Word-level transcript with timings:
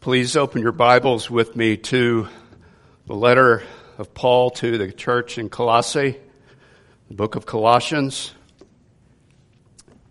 Please 0.00 0.34
open 0.34 0.62
your 0.62 0.72
Bibles 0.72 1.28
with 1.28 1.54
me 1.54 1.76
to 1.76 2.26
the 3.04 3.14
letter 3.14 3.62
of 3.98 4.14
Paul 4.14 4.48
to 4.52 4.78
the 4.78 4.90
church 4.90 5.36
in 5.36 5.50
Colossae, 5.50 6.16
the 7.08 7.14
book 7.14 7.36
of 7.36 7.44
Colossians, 7.44 8.32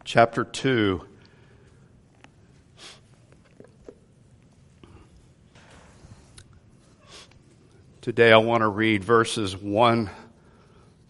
chapter 0.03 0.43
2. 0.43 1.01
Today 8.01 8.31
I 8.31 8.37
want 8.37 8.61
to 8.61 8.67
read 8.67 9.03
verses 9.03 9.57
1 9.57 10.07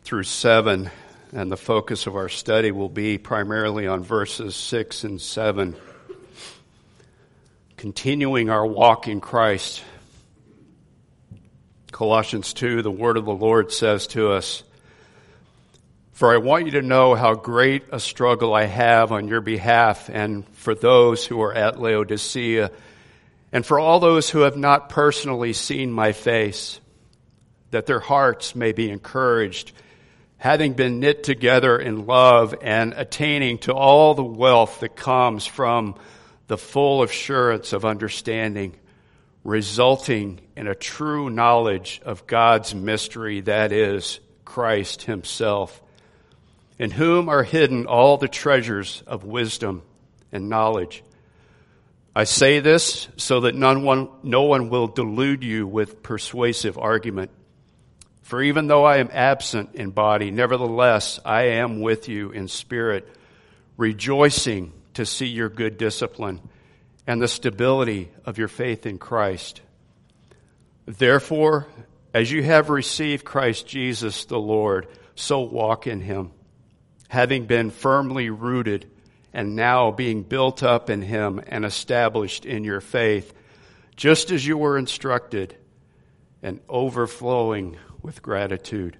through 0.03 0.23
7, 0.23 0.89
and 1.33 1.51
the 1.51 1.57
focus 1.57 2.07
of 2.07 2.15
our 2.15 2.29
study 2.29 2.71
will 2.71 2.87
be 2.87 3.17
primarily 3.17 3.87
on 3.87 4.03
verses 4.03 4.55
6 4.55 5.03
and 5.03 5.19
7 5.19 5.75
continuing 7.79 8.49
our 8.49 8.67
walk 8.67 9.07
in 9.07 9.21
Christ. 9.21 9.81
Colossians 11.93 12.53
2, 12.53 12.81
the 12.81 12.91
word 12.91 13.15
of 13.15 13.23
the 13.23 13.33
Lord 13.33 13.71
says 13.71 14.07
to 14.07 14.33
us, 14.33 14.63
For 16.11 16.33
I 16.33 16.39
want 16.39 16.65
you 16.65 16.71
to 16.73 16.81
know 16.81 17.15
how 17.15 17.35
great 17.35 17.83
a 17.93 17.99
struggle 18.01 18.53
I 18.53 18.65
have 18.65 19.13
on 19.13 19.29
your 19.29 19.39
behalf 19.39 20.09
and 20.09 20.45
for 20.55 20.75
those 20.75 21.25
who 21.25 21.41
are 21.41 21.53
at 21.53 21.79
Laodicea 21.79 22.69
and 23.53 23.65
for 23.65 23.79
all 23.79 24.01
those 24.01 24.29
who 24.29 24.39
have 24.39 24.57
not 24.57 24.89
personally 24.89 25.53
seen 25.53 25.89
my 25.89 26.11
face, 26.11 26.81
that 27.71 27.85
their 27.85 28.01
hearts 28.01 28.55
may 28.55 28.73
be 28.73 28.91
encouraged, 28.91 29.71
having 30.35 30.73
been 30.73 30.99
knit 30.99 31.23
together 31.23 31.79
in 31.79 32.05
love 32.05 32.53
and 32.61 32.93
attaining 32.97 33.59
to 33.59 33.73
all 33.73 34.15
the 34.15 34.21
wealth 34.21 34.81
that 34.81 34.97
comes 34.97 35.45
from 35.45 35.95
the 36.49 36.57
full 36.57 37.03
assurance 37.03 37.73
of 37.73 37.85
understanding, 37.85 38.75
resulting 39.43 40.41
in 40.57 40.65
a 40.65 40.73
true 40.73 41.29
knowledge 41.29 42.01
of 42.03 42.25
God's 42.25 42.73
mystery, 42.73 43.41
that 43.41 43.71
is, 43.71 44.19
Christ 44.45 45.03
Himself, 45.03 45.79
in 46.79 46.89
whom 46.89 47.29
are 47.29 47.43
hidden 47.43 47.85
all 47.85 48.17
the 48.17 48.27
treasures 48.27 49.03
of 49.05 49.23
wisdom 49.23 49.83
and 50.31 50.49
knowledge. 50.49 51.03
I 52.15 52.23
say 52.23 52.61
this 52.61 53.07
so 53.15 53.41
that 53.41 53.53
none 53.53 53.83
one, 53.83 54.09
no 54.23 54.41
one 54.41 54.69
will 54.69 54.87
delude 54.87 55.43
you 55.43 55.67
with 55.67 56.01
persuasive 56.01 56.79
argument. 56.79 57.29
For 58.23 58.41
even 58.41 58.65
though 58.65 58.85
I 58.85 58.97
am 58.97 59.09
absent 59.13 59.75
in 59.75 59.91
body, 59.91 60.31
nevertheless 60.31 61.19
I 61.23 61.43
am 61.43 61.79
with 61.79 62.09
you 62.09 62.31
in 62.31 62.47
spirit, 62.47 63.07
rejoicing 63.77 64.73
to 64.99 65.05
see 65.05 65.27
your 65.27 65.47
good 65.47 65.77
discipline 65.77 66.41
and 67.07 67.21
the 67.21 67.27
stability 67.29 68.11
of 68.25 68.37
your 68.37 68.49
faith 68.49 68.85
in 68.85 68.97
Christ. 68.97 69.61
Therefore, 70.85 71.67
as 72.13 72.29
you 72.29 72.43
have 72.43 72.69
received 72.69 73.23
Christ 73.23 73.65
Jesus 73.65 74.25
the 74.25 74.37
Lord, 74.37 74.89
so 75.15 75.39
walk 75.39 75.87
in 75.87 76.01
him, 76.01 76.31
having 77.07 77.45
been 77.45 77.71
firmly 77.71 78.29
rooted 78.29 78.91
and 79.31 79.55
now 79.55 79.89
being 79.89 80.21
built 80.21 80.63
up 80.63 80.89
in 80.89 81.01
him 81.01 81.41
and 81.47 81.63
established 81.63 82.45
in 82.45 82.65
your 82.65 82.81
faith, 82.81 83.33
just 83.95 84.31
as 84.31 84.45
you 84.45 84.57
were 84.57 84.77
instructed, 84.77 85.55
and 86.43 86.59
overflowing 86.67 87.77
with 88.01 88.21
gratitude. 88.21 88.97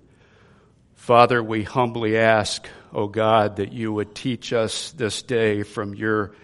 Father, 1.09 1.41
we 1.41 1.63
humbly 1.63 2.19
ask, 2.19 2.69
O 2.93 3.07
God, 3.07 3.55
that 3.55 3.73
you 3.73 3.91
would 3.91 4.13
teach 4.13 4.53
us 4.53 4.91
this 4.91 5.23
day 5.23 5.63
from 5.63 5.95
your 5.95 6.35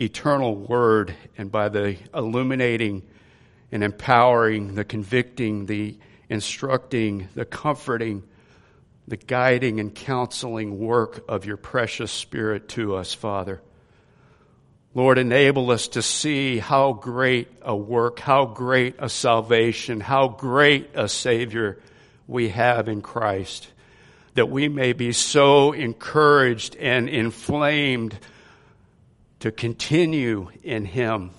eternal 0.00 0.54
word 0.54 1.12
and 1.36 1.50
by 1.50 1.68
the 1.68 1.96
illuminating 2.14 3.02
and 3.72 3.82
empowering, 3.82 4.76
the 4.76 4.84
convicting, 4.84 5.66
the 5.66 5.98
instructing, 6.28 7.28
the 7.34 7.44
comforting, 7.44 8.22
the 9.08 9.16
guiding 9.16 9.80
and 9.80 9.92
counseling 9.92 10.78
work 10.78 11.24
of 11.28 11.44
your 11.44 11.56
precious 11.56 12.12
Spirit 12.12 12.68
to 12.68 12.94
us, 12.94 13.14
Father. 13.14 13.62
Lord, 14.94 15.18
enable 15.18 15.72
us 15.72 15.88
to 15.88 16.02
see 16.02 16.58
how 16.58 16.92
great 16.92 17.48
a 17.62 17.74
work, 17.74 18.20
how 18.20 18.46
great 18.46 18.94
a 19.00 19.08
salvation, 19.08 19.98
how 19.98 20.28
great 20.28 20.90
a 20.94 21.08
Savior 21.08 21.80
we 22.28 22.50
have 22.50 22.88
in 22.88 23.02
Christ 23.02 23.70
that 24.34 24.50
we 24.50 24.68
may 24.68 24.92
be 24.92 25.12
so 25.12 25.72
encouraged 25.72 26.76
and 26.76 27.08
inflamed 27.08 28.18
to 29.40 29.52
continue 29.52 30.50
in 30.62 30.84
Him, 30.84 31.30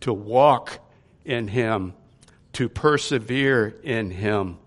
to 0.00 0.12
walk 0.12 0.78
in 1.24 1.48
Him, 1.48 1.94
to 2.54 2.68
persevere 2.68 3.76
in 3.82 4.10
Him. 4.10 4.58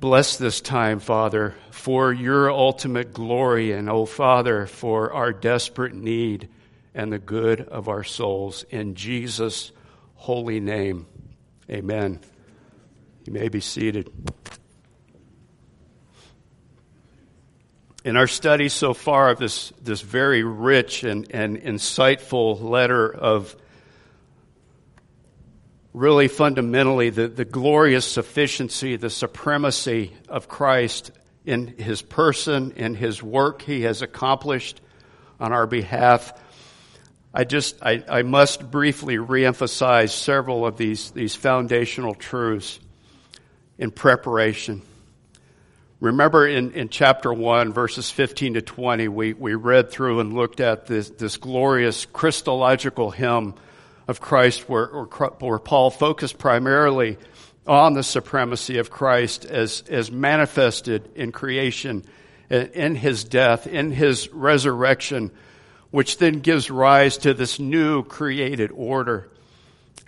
Bless 0.00 0.36
this 0.36 0.60
time, 0.60 0.98
Father, 0.98 1.54
for 1.70 2.12
your 2.12 2.50
ultimate 2.50 3.12
glory, 3.12 3.72
and, 3.72 3.88
oh 3.88 4.06
Father, 4.06 4.66
for 4.66 5.12
our 5.12 5.32
desperate 5.32 5.94
need 5.94 6.48
and 6.94 7.12
the 7.12 7.18
good 7.18 7.60
of 7.60 7.88
our 7.88 8.04
souls. 8.04 8.64
In 8.70 8.94
Jesus' 8.94 9.70
holy 10.14 10.60
name, 10.60 11.06
amen. 11.70 12.20
You 13.24 13.32
may 13.32 13.48
be 13.48 13.60
seated. 13.60 14.10
In 18.04 18.16
our 18.16 18.26
study 18.26 18.68
so 18.68 18.94
far 18.94 19.30
of 19.30 19.38
this, 19.38 19.72
this 19.80 20.00
very 20.00 20.42
rich 20.42 21.04
and, 21.04 21.30
and 21.30 21.60
insightful 21.60 22.60
letter 22.60 23.12
of 23.12 23.54
really 25.94 26.26
fundamentally 26.26 27.10
the, 27.10 27.28
the 27.28 27.44
glorious 27.44 28.06
sufficiency, 28.06 28.96
the 28.96 29.10
supremacy 29.10 30.12
of 30.28 30.48
Christ 30.48 31.12
in 31.44 31.66
his 31.66 32.02
person, 32.02 32.72
in 32.72 32.94
his 32.94 33.22
work 33.22 33.62
he 33.62 33.82
has 33.82 34.02
accomplished 34.02 34.80
on 35.38 35.52
our 35.52 35.66
behalf. 35.66 36.32
I 37.34 37.44
just, 37.44 37.82
I, 37.82 38.02
I 38.08 38.22
must 38.22 38.70
briefly 38.70 39.16
reemphasize 39.16 40.10
several 40.10 40.66
of 40.66 40.76
these, 40.76 41.10
these 41.12 41.34
foundational 41.34 42.14
truths 42.14 42.80
in 43.78 43.90
preparation. 43.90 44.82
Remember 46.02 46.44
in, 46.48 46.72
in 46.72 46.88
chapter 46.88 47.32
1, 47.32 47.72
verses 47.72 48.10
15 48.10 48.54
to 48.54 48.60
20, 48.60 49.06
we, 49.06 49.34
we 49.34 49.54
read 49.54 49.92
through 49.92 50.18
and 50.18 50.32
looked 50.32 50.58
at 50.58 50.88
this, 50.88 51.10
this 51.10 51.36
glorious 51.36 52.06
Christological 52.06 53.12
hymn 53.12 53.54
of 54.08 54.20
Christ 54.20 54.68
where, 54.68 54.86
where 54.86 55.60
Paul 55.60 55.90
focused 55.92 56.38
primarily 56.38 57.18
on 57.68 57.94
the 57.94 58.02
supremacy 58.02 58.78
of 58.78 58.90
Christ 58.90 59.44
as, 59.44 59.84
as 59.88 60.10
manifested 60.10 61.08
in 61.14 61.30
creation, 61.30 62.04
in 62.50 62.96
his 62.96 63.22
death, 63.22 63.68
in 63.68 63.92
his 63.92 64.28
resurrection, 64.30 65.30
which 65.92 66.18
then 66.18 66.40
gives 66.40 66.68
rise 66.68 67.16
to 67.18 67.32
this 67.32 67.60
new 67.60 68.02
created 68.02 68.72
order. 68.72 69.28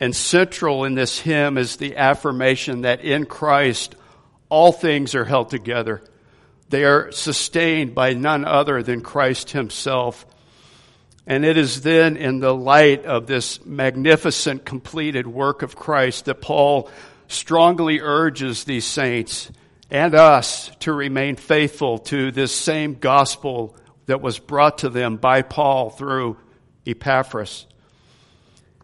And 0.01 0.17
central 0.17 0.87
in 0.87 0.97
this 0.97 1.21
hymn 1.21 1.57
is 1.57 1.77
the 1.77 1.99
affirmation 1.99 2.81
that 2.81 3.03
in 3.03 3.27
Christ 3.27 3.95
all 4.49 4.73
things 4.73 5.15
are 5.15 5.25
held 5.25 5.51
together. 5.51 6.03
They 6.69 6.85
are 6.85 7.13
sustained 7.13 7.95
by 7.95 8.15
none 8.15 8.45
other 8.45 8.83
than 8.83 9.01
Christ 9.01 9.51
Himself. 9.51 10.27
And 11.27 11.45
it 11.45 11.57
is 11.57 11.83
then 11.83 12.17
in 12.17 12.41
the 12.41 12.55
light 12.55 13.05
of 13.05 13.27
this 13.27 13.65
magnificent 13.65 14.65
completed 14.65 15.27
work 15.27 15.63
of 15.63 15.77
Christ 15.77 16.27
that 16.27 16.41
Paul 16.41 16.91
strongly 17.29 18.01
urges 18.01 18.65
these 18.65 18.85
saints 18.85 19.51
and 19.91 20.15
us 20.15 20.71
to 20.81 20.93
remain 20.93 21.37
faithful 21.37 21.99
to 21.99 22.31
this 22.31 22.55
same 22.55 22.95
gospel 22.95 23.77
that 24.07 24.21
was 24.21 24.39
brought 24.39 24.79
to 24.79 24.89
them 24.89 25.17
by 25.17 25.43
Paul 25.43 25.91
through 25.91 26.37
Epaphras. 26.87 27.67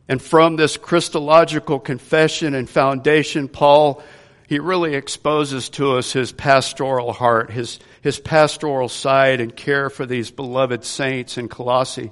And 0.08 0.20
from 0.20 0.56
this 0.56 0.76
Christological 0.76 1.78
confession 1.78 2.54
and 2.54 2.68
foundation, 2.68 3.48
Paul 3.48 4.02
he 4.50 4.58
really 4.58 4.96
exposes 4.96 5.68
to 5.68 5.92
us 5.92 6.12
his 6.12 6.32
pastoral 6.32 7.12
heart, 7.12 7.52
his, 7.52 7.78
his 8.02 8.18
pastoral 8.18 8.88
side 8.88 9.40
and 9.40 9.54
care 9.54 9.88
for 9.88 10.04
these 10.04 10.32
beloved 10.32 10.84
saints 10.84 11.38
in 11.38 11.48
Colossae. 11.48 12.10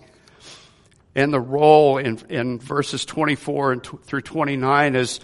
And 1.17 1.35
the 1.35 1.40
role 1.40 1.99
in, 1.99 2.20
in 2.29 2.61
verses 2.61 3.05
24 3.05 3.73
and 3.73 3.82
t- 3.82 3.99
through 4.05 4.20
29 4.20 4.94
as 4.94 5.19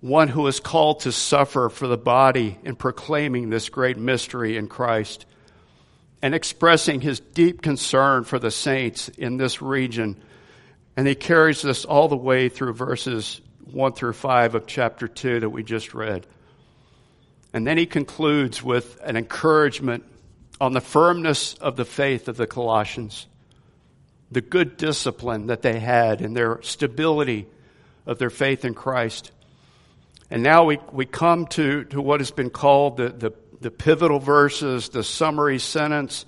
one 0.00 0.28
who 0.28 0.46
is 0.46 0.58
called 0.58 1.00
to 1.00 1.12
suffer 1.12 1.68
for 1.68 1.86
the 1.86 1.98
body 1.98 2.56
in 2.64 2.76
proclaiming 2.76 3.50
this 3.50 3.68
great 3.68 3.98
mystery 3.98 4.56
in 4.56 4.68
Christ 4.68 5.26
and 6.22 6.34
expressing 6.34 7.02
his 7.02 7.20
deep 7.20 7.60
concern 7.60 8.24
for 8.24 8.38
the 8.38 8.50
saints 8.50 9.10
in 9.10 9.36
this 9.36 9.60
region. 9.60 10.16
And 10.96 11.06
he 11.06 11.14
carries 11.14 11.60
this 11.60 11.84
all 11.84 12.08
the 12.08 12.16
way 12.16 12.48
through 12.48 12.72
verses 12.72 13.38
1 13.70 13.92
through 13.92 14.14
5 14.14 14.54
of 14.54 14.66
chapter 14.66 15.06
2 15.06 15.40
that 15.40 15.50
we 15.50 15.62
just 15.62 15.92
read. 15.92 16.26
And 17.58 17.66
then 17.66 17.76
he 17.76 17.86
concludes 17.86 18.62
with 18.62 19.00
an 19.02 19.16
encouragement 19.16 20.04
on 20.60 20.74
the 20.74 20.80
firmness 20.80 21.54
of 21.54 21.74
the 21.74 21.84
faith 21.84 22.28
of 22.28 22.36
the 22.36 22.46
Colossians, 22.46 23.26
the 24.30 24.40
good 24.40 24.76
discipline 24.76 25.48
that 25.48 25.62
they 25.62 25.80
had, 25.80 26.20
and 26.20 26.36
their 26.36 26.62
stability 26.62 27.48
of 28.06 28.20
their 28.20 28.30
faith 28.30 28.64
in 28.64 28.74
Christ. 28.74 29.32
And 30.30 30.44
now 30.44 30.66
we, 30.66 30.78
we 30.92 31.04
come 31.04 31.48
to, 31.48 31.82
to 31.86 32.00
what 32.00 32.20
has 32.20 32.30
been 32.30 32.50
called 32.50 32.96
the, 32.96 33.08
the, 33.08 33.32
the 33.60 33.72
pivotal 33.72 34.20
verses, 34.20 34.90
the 34.90 35.02
summary 35.02 35.58
sentence 35.58 36.26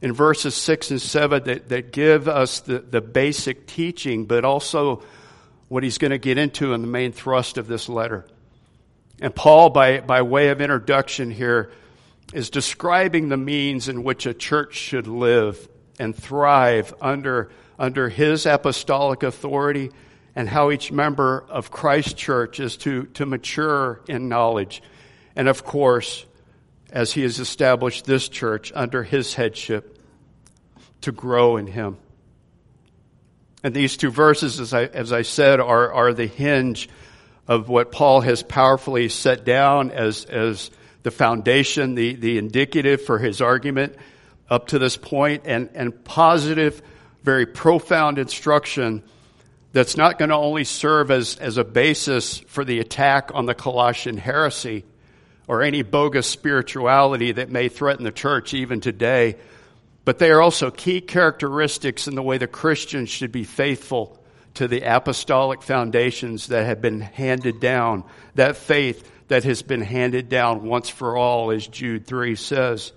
in 0.00 0.14
verses 0.14 0.54
6 0.54 0.92
and 0.92 1.02
7 1.02 1.44
that, 1.44 1.68
that 1.68 1.92
give 1.92 2.28
us 2.28 2.60
the, 2.60 2.78
the 2.78 3.02
basic 3.02 3.66
teaching, 3.66 4.24
but 4.24 4.46
also 4.46 5.02
what 5.68 5.82
he's 5.82 5.98
going 5.98 6.12
to 6.12 6.18
get 6.18 6.38
into 6.38 6.72
in 6.72 6.80
the 6.80 6.88
main 6.88 7.12
thrust 7.12 7.58
of 7.58 7.66
this 7.66 7.90
letter. 7.90 8.24
And 9.22 9.32
Paul, 9.32 9.70
by, 9.70 10.00
by 10.00 10.22
way 10.22 10.48
of 10.48 10.60
introduction 10.60 11.30
here, 11.30 11.70
is 12.34 12.50
describing 12.50 13.28
the 13.28 13.36
means 13.36 13.88
in 13.88 14.02
which 14.02 14.26
a 14.26 14.34
church 14.34 14.74
should 14.74 15.06
live 15.06 15.68
and 16.00 16.14
thrive 16.14 16.92
under, 17.00 17.52
under 17.78 18.08
his 18.08 18.46
apostolic 18.46 19.22
authority 19.22 19.92
and 20.34 20.48
how 20.48 20.72
each 20.72 20.90
member 20.90 21.44
of 21.48 21.70
Christ 21.70 22.16
Church 22.16 22.58
is 22.58 22.76
to, 22.78 23.04
to 23.14 23.24
mature 23.24 24.00
in 24.08 24.28
knowledge. 24.28 24.82
And 25.36 25.46
of 25.46 25.62
course, 25.62 26.26
as 26.90 27.12
he 27.12 27.22
has 27.22 27.38
established 27.38 28.04
this 28.04 28.28
church 28.28 28.72
under 28.74 29.04
his 29.04 29.34
headship, 29.34 30.00
to 31.02 31.12
grow 31.12 31.58
in 31.58 31.68
him. 31.68 31.96
And 33.62 33.72
these 33.72 33.96
two 33.96 34.10
verses, 34.10 34.58
as 34.58 34.74
I, 34.74 34.86
as 34.86 35.12
I 35.12 35.22
said, 35.22 35.60
are, 35.60 35.92
are 35.92 36.12
the 36.12 36.26
hinge 36.26 36.88
of 37.52 37.68
what 37.68 37.92
Paul 37.92 38.22
has 38.22 38.42
powerfully 38.42 39.10
set 39.10 39.44
down 39.44 39.90
as, 39.90 40.24
as 40.24 40.70
the 41.02 41.10
foundation, 41.10 41.94
the, 41.94 42.14
the 42.14 42.38
indicative 42.38 43.02
for 43.02 43.18
his 43.18 43.42
argument 43.42 43.94
up 44.48 44.68
to 44.68 44.78
this 44.78 44.96
point, 44.96 45.42
and, 45.44 45.68
and 45.74 46.02
positive, 46.02 46.80
very 47.22 47.44
profound 47.44 48.18
instruction 48.18 49.02
that's 49.72 49.98
not 49.98 50.18
going 50.18 50.30
to 50.30 50.34
only 50.34 50.64
serve 50.64 51.10
as, 51.10 51.36
as 51.36 51.58
a 51.58 51.64
basis 51.64 52.38
for 52.38 52.64
the 52.64 52.78
attack 52.78 53.30
on 53.34 53.44
the 53.44 53.54
Colossian 53.54 54.16
heresy 54.16 54.84
or 55.46 55.62
any 55.62 55.82
bogus 55.82 56.26
spirituality 56.26 57.32
that 57.32 57.50
may 57.50 57.68
threaten 57.68 58.04
the 58.04 58.12
church 58.12 58.54
even 58.54 58.80
today, 58.80 59.36
but 60.06 60.18
they 60.18 60.30
are 60.30 60.40
also 60.40 60.70
key 60.70 61.02
characteristics 61.02 62.08
in 62.08 62.14
the 62.14 62.22
way 62.22 62.38
the 62.38 62.46
Christians 62.46 63.10
should 63.10 63.30
be 63.30 63.44
faithful 63.44 64.21
to 64.54 64.68
the 64.68 64.82
apostolic 64.82 65.62
foundations 65.62 66.48
that 66.48 66.66
have 66.66 66.80
been 66.80 67.00
handed 67.00 67.60
down, 67.60 68.04
that 68.34 68.56
faith 68.56 69.10
that 69.28 69.44
has 69.44 69.62
been 69.62 69.80
handed 69.80 70.28
down 70.28 70.64
once 70.64 70.88
for 70.88 71.16
all, 71.16 71.50
as 71.50 71.66
Jude 71.66 72.06
3 72.06 72.34
says. 72.36 72.92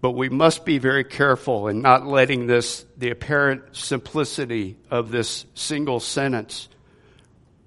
But 0.00 0.12
we 0.12 0.28
must 0.28 0.64
be 0.64 0.78
very 0.78 1.04
careful 1.04 1.68
in 1.68 1.80
not 1.80 2.06
letting 2.06 2.46
this, 2.46 2.84
the 2.96 3.10
apparent 3.10 3.76
simplicity 3.76 4.76
of 4.90 5.10
this 5.10 5.46
single 5.54 6.00
sentence, 6.00 6.68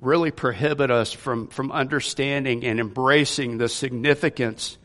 really 0.02 0.32
prohibit 0.32 0.92
us 0.92 1.12
from, 1.12 1.48
from 1.48 1.72
understanding 1.72 2.64
and 2.64 2.80
embracing 2.80 3.58
the 3.58 3.70
significance 3.70 4.78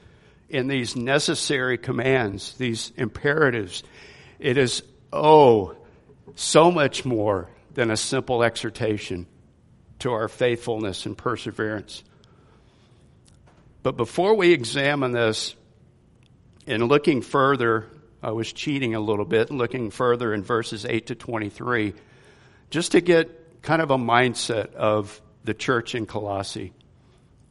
in 0.49 0.69
these 0.69 0.97
necessary 0.97 1.77
commands, 1.77 2.55
these 2.57 2.93
imperatives. 2.97 3.83
It 4.39 4.57
is, 4.59 4.83
oh, 5.13 5.77
so 6.35 6.71
much 6.71 7.05
more 7.05 7.51
than 7.75 7.91
a 7.91 7.97
simple 7.97 8.43
exhortation 8.43 9.27
to 10.01 10.13
our 10.13 10.29
faithfulness 10.29 11.07
and 11.07 11.17
perseverance. 11.17 12.03
But 13.83 13.97
before 13.97 14.35
we 14.35 14.53
examine 14.53 15.13
this, 15.13 15.55
in 16.67 16.85
looking 16.85 17.23
further, 17.23 17.87
I 18.23 18.31
was 18.31 18.53
cheating 18.53 18.95
a 18.95 19.01
little 19.01 19.25
bit, 19.25 19.51
looking 19.51 19.91
further 19.91 20.33
in 20.33 20.43
verses 20.45 20.85
8 20.85 21.07
to 21.09 21.15
23, 21.15 21.95
just 22.71 22.93
to 22.93 23.01
get 23.01 23.63
kind 23.63 23.83
of 23.83 23.91
a 23.91 23.97
mindset 23.97 24.75
of 24.75 25.21
the 25.45 25.55
church 25.55 25.95
in 25.95 26.07
Colossae, 26.07 26.73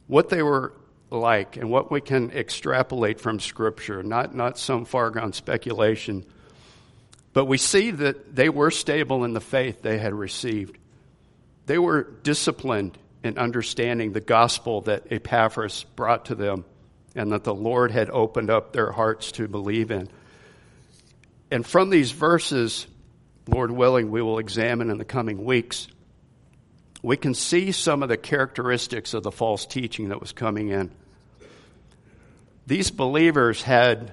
what 0.06 0.30
they 0.30 0.42
were 0.42 0.72
like, 1.10 1.56
and 1.58 1.70
what 1.70 1.90
we 1.90 2.00
can 2.00 2.30
extrapolate 2.30 3.20
from 3.20 3.38
Scripture, 3.38 4.02
not, 4.02 4.34
not 4.34 4.58
some 4.58 4.86
far 4.86 5.10
gone 5.10 5.34
speculation. 5.34 6.24
But 7.32 7.46
we 7.46 7.58
see 7.58 7.90
that 7.90 8.34
they 8.34 8.48
were 8.48 8.70
stable 8.70 9.24
in 9.24 9.32
the 9.32 9.40
faith 9.40 9.82
they 9.82 9.98
had 9.98 10.12
received. 10.12 10.76
They 11.66 11.78
were 11.78 12.02
disciplined 12.02 12.98
in 13.24 13.38
understanding 13.38 14.12
the 14.12 14.20
gospel 14.20 14.82
that 14.82 15.10
Epaphras 15.10 15.84
brought 15.96 16.26
to 16.26 16.34
them 16.34 16.64
and 17.14 17.32
that 17.32 17.44
the 17.44 17.54
Lord 17.54 17.90
had 17.90 18.10
opened 18.10 18.50
up 18.50 18.72
their 18.72 18.90
hearts 18.90 19.32
to 19.32 19.48
believe 19.48 19.90
in. 19.90 20.08
And 21.50 21.66
from 21.66 21.90
these 21.90 22.10
verses, 22.10 22.86
Lord 23.46 23.70
willing, 23.70 24.10
we 24.10 24.22
will 24.22 24.38
examine 24.38 24.90
in 24.90 24.98
the 24.98 25.04
coming 25.04 25.44
weeks, 25.44 25.88
we 27.02 27.16
can 27.16 27.34
see 27.34 27.72
some 27.72 28.02
of 28.02 28.08
the 28.08 28.16
characteristics 28.16 29.12
of 29.12 29.22
the 29.22 29.32
false 29.32 29.66
teaching 29.66 30.08
that 30.08 30.20
was 30.20 30.32
coming 30.32 30.68
in. 30.68 30.90
These 32.66 32.90
believers 32.90 33.60
had 33.62 34.12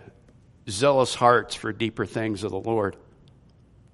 zealous 0.67 1.13
hearts 1.13 1.55
for 1.55 1.71
deeper 1.71 2.05
things 2.05 2.43
of 2.43 2.51
the 2.51 2.59
Lord. 2.59 2.95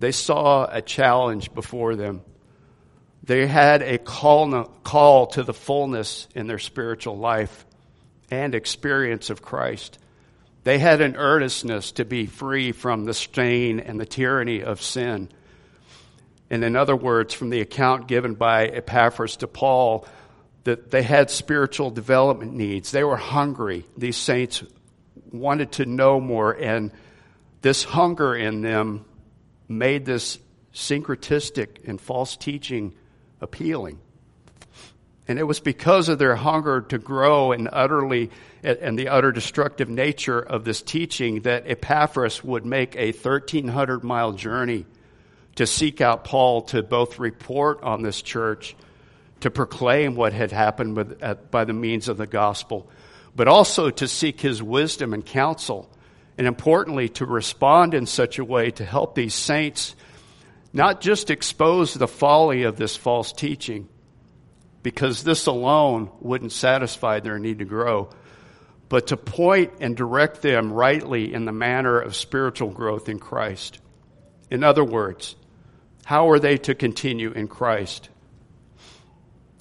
They 0.06 0.12
saw 0.12 0.68
a 0.72 0.84
challenge 0.84 1.52
before 1.56 1.96
them. 1.96 2.22
They 3.24 3.48
had 3.48 3.81
a 3.81 3.98
call, 3.98 4.66
call 4.84 5.25
to 5.30 5.42
the 5.42 5.52
fullness 5.52 6.28
in 6.36 6.46
their 6.46 6.60
spiritual 6.60 7.18
life 7.18 7.66
and 8.30 8.54
experience 8.54 9.31
of 9.31 9.42
Christ. 9.42 9.98
They 10.63 10.78
had 10.78 11.02
an 11.02 11.16
earnestness 11.16 11.94
to 11.94 12.06
be 12.06 12.28
free 12.28 12.72
from 12.72 13.06
the 13.06 13.16
stain 13.16 13.80
and 13.80 14.00
the 14.00 14.06
tyranny 14.06 14.62
of 14.62 14.80
sin. 14.80 15.28
And 16.52 16.63
in 16.63 16.75
other 16.75 16.96
words, 16.96 17.34
from 17.34 17.50
the 17.50 17.62
account 17.62 18.07
given 18.07 18.36
by 18.36 18.68
Epaphras 18.68 19.38
to 19.38 19.48
Paul, 19.48 20.06
that 20.66 20.92
they 20.92 21.02
had 21.02 21.31
spiritual 21.31 21.90
development 21.90 22.54
needs. 22.54 22.92
They 22.92 23.04
were 23.04 23.18
hungry. 23.18 23.88
These 23.98 24.18
saints 24.18 24.62
wanted 25.31 25.72
to 25.72 25.88
know 25.88 26.19
more, 26.19 26.52
and 26.52 26.92
this 27.63 27.84
hunger 27.84 28.36
in 28.36 28.62
them 28.62 29.04
made 29.67 30.06
this 30.06 30.39
syncretistic 30.73 31.88
and 31.88 32.00
false 32.00 32.35
teaching 32.35 32.94
appealing. 33.41 34.00
And 35.27 35.39
it 35.39 35.44
was 35.44 35.59
because 35.59 36.07
of 36.07 36.19
their 36.19 36.35
hunger 36.35 36.81
to 36.81 36.97
grow 37.00 37.51
and 37.51 37.67
utterly 37.71 38.29
and 38.63 38.97
the 38.97 39.09
utter 39.09 39.31
destructive 39.31 39.89
nature 39.89 40.39
of 40.39 40.65
this 40.65 40.81
teaching 40.81 41.41
that 41.41 41.69
Epaphras 41.69 42.44
would 42.44 42.65
make 42.65 42.95
a 42.95 43.12
1300 43.12 44.03
mile 44.03 44.33
journey 44.33 44.85
to 45.56 45.65
seek 45.65 46.01
out 46.01 46.23
Paul 46.25 46.63
to 46.63 46.83
both 46.83 47.19
report 47.19 47.81
on 47.83 48.01
this 48.01 48.21
church, 48.21 48.75
to 49.39 49.50
proclaim 49.50 50.16
what 50.16 50.33
had 50.33 50.51
happened 50.51 50.97
with, 50.97 51.51
by 51.51 51.63
the 51.63 51.73
means 51.73 52.07
of 52.07 52.18
the 52.18 52.28
gospel, 52.28 52.90
but 53.35 53.47
also 53.47 53.90
to 53.90 54.07
seek 54.07 54.42
his 54.42 54.61
wisdom 54.61 55.13
and 55.13 55.25
counsel, 55.25 55.90
and 56.37 56.47
importantly, 56.47 57.09
to 57.09 57.25
respond 57.25 57.94
in 57.94 58.06
such 58.06 58.39
a 58.39 58.45
way 58.45 58.71
to 58.71 58.85
help 58.85 59.15
these 59.15 59.33
saints 59.33 59.95
not 60.73 60.99
just 60.99 61.30
expose 61.30 61.94
the 61.94 62.07
folly 62.07 62.63
of 62.63 62.75
this 62.75 62.97
false 62.97 63.31
teaching, 63.31 63.87
because 64.83 65.23
this 65.23 65.45
alone 65.47 66.11
wouldn't 66.19 66.51
satisfy 66.51 67.21
their 67.21 67.39
need 67.39 67.59
to 67.59 67.65
grow, 67.65 68.09
but 68.89 69.07
to 69.07 69.18
point 69.18 69.71
and 69.80 69.95
direct 69.95 70.42
them 70.42 70.71
rightly 70.71 71.33
in 71.33 71.45
the 71.45 71.51
manner 71.54 71.99
of 71.99 72.15
spiritual 72.15 72.69
growth 72.69 73.07
in 73.07 73.19
Christ. 73.19 73.80
In 74.51 74.63
other 74.63 74.83
words, 74.83 75.35
how 76.04 76.30
are 76.30 76.39
they 76.39 76.57
to 76.57 76.75
continue 76.75 77.31
in 77.31 77.47
Christ? 77.47 78.09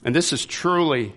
And 0.04 0.14
this 0.14 0.32
is 0.32 0.44
truly, 0.44 1.14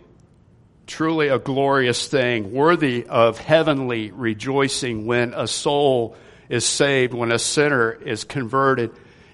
truly 0.87 1.27
a 1.27 1.37
glorious 1.37 2.07
thing, 2.07 2.51
worthy 2.51 3.05
of 3.05 3.37
heavenly 3.37 4.11
rejoicing 4.11 5.05
when 5.05 5.33
a 5.33 5.47
soul 5.47 6.15
is 6.49 6.65
saved, 6.65 7.13
when 7.13 7.31
a 7.31 7.39
sinner 7.39 7.91
is 7.91 8.23
converted 8.23 8.91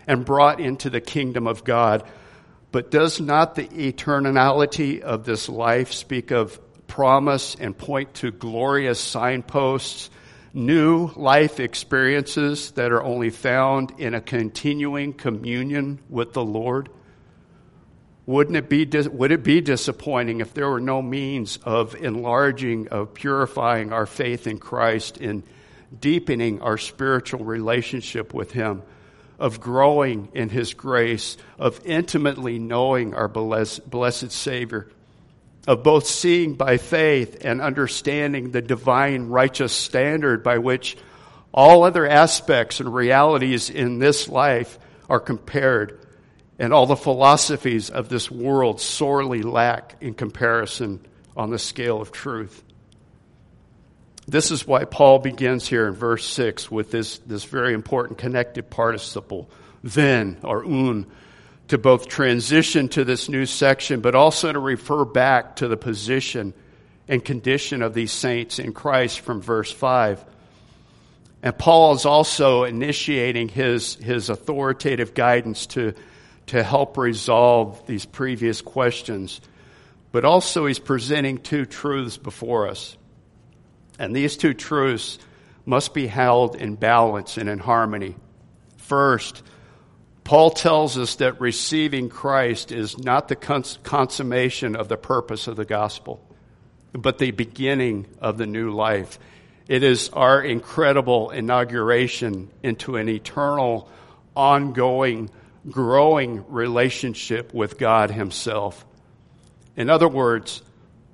and 0.07 0.25
brought 0.25 0.59
into 0.59 0.89
the 0.89 0.99
kingdom 0.99 1.47
of 1.47 1.63
God. 1.63 2.03
But 2.71 2.91
does 2.91 3.21
not 3.21 3.55
the 3.55 3.67
eternality 3.67 4.99
of 4.99 5.25
this 5.25 5.47
life 5.47 5.93
speak 5.93 6.31
of 6.31 6.59
promise 6.87 7.55
and 7.59 7.77
point 7.77 8.15
to 8.15 8.31
glorious 8.31 8.99
signposts, 8.99 10.09
new 10.53 11.11
life 11.15 11.59
experiences 11.59 12.71
that 12.71 12.91
are 12.91 13.03
only 13.03 13.29
found 13.29 13.99
in 13.99 14.15
a 14.15 14.21
continuing 14.21 15.13
communion 15.13 15.99
with 16.09 16.33
the 16.33 16.43
Lord? 16.43 16.89
Wouldn't 18.25 18.55
it 18.55 18.69
be, 18.69 18.85
would 18.85 19.31
it 19.31 19.43
be 19.43 19.59
disappointing 19.61 20.39
if 20.39 20.53
there 20.53 20.69
were 20.69 20.79
no 20.79 21.01
means 21.01 21.59
of 21.63 21.95
enlarging, 21.95 22.87
of 22.87 23.13
purifying 23.13 23.91
our 23.91 24.05
faith 24.05 24.47
in 24.47 24.59
Christ, 24.59 25.17
in 25.17 25.43
deepening 25.99 26.61
our 26.61 26.77
spiritual 26.77 27.43
relationship 27.43 28.33
with 28.33 28.51
Him? 28.51 28.83
of 29.39 29.59
growing 29.59 30.29
in 30.33 30.47
His 30.47 30.73
grace, 30.73 31.37
of 31.59 31.81
intimately 31.85 32.59
knowing 32.59 33.13
our 33.13 33.27
blessed 33.27 34.31
Savior, 34.31 34.87
of 35.67 35.83
both 35.83 36.07
seeing 36.07 36.53
by 36.53 36.77
faith 36.77 37.43
and 37.43 37.61
understanding 37.61 38.51
the 38.51 38.61
divine 38.61 39.27
righteous 39.27 39.73
standard 39.73 40.43
by 40.43 40.59
which 40.59 40.97
all 41.53 41.83
other 41.83 42.07
aspects 42.07 42.79
and 42.79 42.93
realities 42.93 43.69
in 43.69 43.99
this 43.99 44.29
life 44.29 44.79
are 45.09 45.19
compared, 45.19 45.99
and 46.63 46.73
all 46.73 46.85
the 46.85 46.95
philosophies 46.95 47.89
of 47.89 48.07
this 48.07 48.31
world 48.31 48.79
sorely 48.79 49.41
lack 49.41 49.97
in 49.99 50.13
comparison 50.13 51.05
on 51.35 51.49
the 51.49 51.59
scale 51.59 51.99
of 51.99 52.13
truth. 52.13 52.63
This 54.29 54.49
is 54.49 54.65
why 54.65 54.85
Paul 54.85 55.19
begins 55.19 55.67
here 55.67 55.85
in 55.89 55.93
verse 55.93 56.25
6 56.25 56.71
with 56.71 56.89
this, 56.89 57.17
this 57.17 57.43
very 57.43 57.73
important 57.73 58.17
connected 58.17 58.69
participle, 58.69 59.49
then, 59.83 60.37
or 60.41 60.63
oun, 60.63 61.07
to 61.67 61.77
both 61.77 62.07
transition 62.07 62.87
to 62.87 63.03
this 63.03 63.27
new 63.27 63.45
section, 63.45 63.99
but 63.99 64.15
also 64.15 64.53
to 64.53 64.59
refer 64.59 65.03
back 65.03 65.57
to 65.57 65.67
the 65.67 65.75
position 65.75 66.53
and 67.09 67.25
condition 67.25 67.81
of 67.81 67.93
these 67.93 68.13
saints 68.13 68.57
in 68.57 68.71
Christ 68.71 69.19
from 69.19 69.41
verse 69.41 69.69
5. 69.69 70.23
And 71.41 71.57
Paul 71.57 71.93
is 71.93 72.05
also 72.05 72.63
initiating 72.63 73.49
his, 73.49 73.95
his 73.95 74.29
authoritative 74.29 75.13
guidance 75.13 75.65
to, 75.67 75.93
to 76.47 76.63
help 76.63 76.97
resolve 76.97 77.85
these 77.87 78.05
previous 78.05 78.61
questions. 78.61 79.41
But 80.11 80.25
also, 80.25 80.65
he's 80.65 80.79
presenting 80.79 81.39
two 81.39 81.65
truths 81.65 82.17
before 82.17 82.67
us. 82.67 82.97
And 83.97 84.15
these 84.15 84.37
two 84.37 84.53
truths 84.53 85.19
must 85.65 85.93
be 85.93 86.07
held 86.07 86.55
in 86.55 86.75
balance 86.75 87.37
and 87.37 87.49
in 87.49 87.59
harmony. 87.59 88.15
First, 88.77 89.43
Paul 90.23 90.51
tells 90.51 90.97
us 90.97 91.15
that 91.15 91.41
receiving 91.41 92.09
Christ 92.09 92.71
is 92.71 92.97
not 92.97 93.27
the 93.27 93.35
cons- 93.35 93.79
consummation 93.83 94.75
of 94.75 94.87
the 94.87 94.97
purpose 94.97 95.47
of 95.47 95.55
the 95.55 95.65
gospel, 95.65 96.25
but 96.93 97.17
the 97.17 97.31
beginning 97.31 98.07
of 98.19 98.37
the 98.37 98.45
new 98.45 98.71
life. 98.71 99.19
It 99.67 99.83
is 99.83 100.09
our 100.09 100.41
incredible 100.41 101.29
inauguration 101.29 102.49
into 102.61 102.97
an 102.97 103.09
eternal, 103.09 103.89
ongoing, 104.35 105.29
growing 105.69 106.45
relationship 106.49 107.53
with 107.53 107.77
God 107.77 108.11
Himself. 108.11 108.85
In 109.75 109.89
other 109.89 110.07
words, 110.07 110.61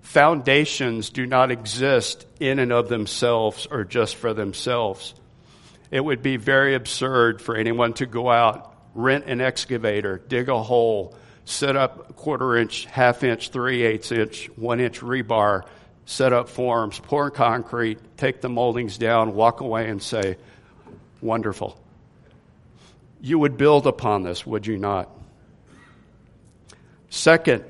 foundations 0.01 1.09
do 1.09 1.25
not 1.25 1.51
exist 1.51 2.25
in 2.39 2.59
and 2.59 2.71
of 2.71 2.89
themselves 2.89 3.67
or 3.69 3.83
just 3.83 4.15
for 4.15 4.33
themselves. 4.33 5.13
It 5.91 6.03
would 6.03 6.21
be 6.21 6.37
very 6.37 6.75
absurd 6.75 7.41
for 7.41 7.55
anyone 7.55 7.93
to 7.93 8.05
go 8.05 8.29
out 8.29 8.69
rent 8.95 9.25
an 9.25 9.39
excavator, 9.41 10.17
dig 10.27 10.49
a 10.49 10.61
hole, 10.61 11.15
set 11.45 11.75
up 11.75 12.15
quarter 12.15 12.57
inch, 12.57 12.85
half 12.85 13.23
inch, 13.23 13.49
three 13.49 13.83
eighths 13.83 14.11
inch, 14.11 14.49
one 14.55 14.79
inch 14.79 14.99
rebar, 14.99 15.63
set 16.05 16.33
up 16.33 16.49
forms, 16.49 16.99
pour 16.99 17.31
concrete, 17.31 17.99
take 18.17 18.41
the 18.41 18.49
moldings 18.49 18.97
down, 18.97 19.33
walk 19.33 19.61
away 19.61 19.89
and 19.89 20.01
say, 20.01 20.37
Wonderful. 21.21 21.79
You 23.21 23.39
would 23.39 23.57
build 23.57 23.87
upon 23.87 24.23
this, 24.23 24.45
would 24.45 24.65
you 24.65 24.77
not? 24.77 25.09
Second, 27.09 27.63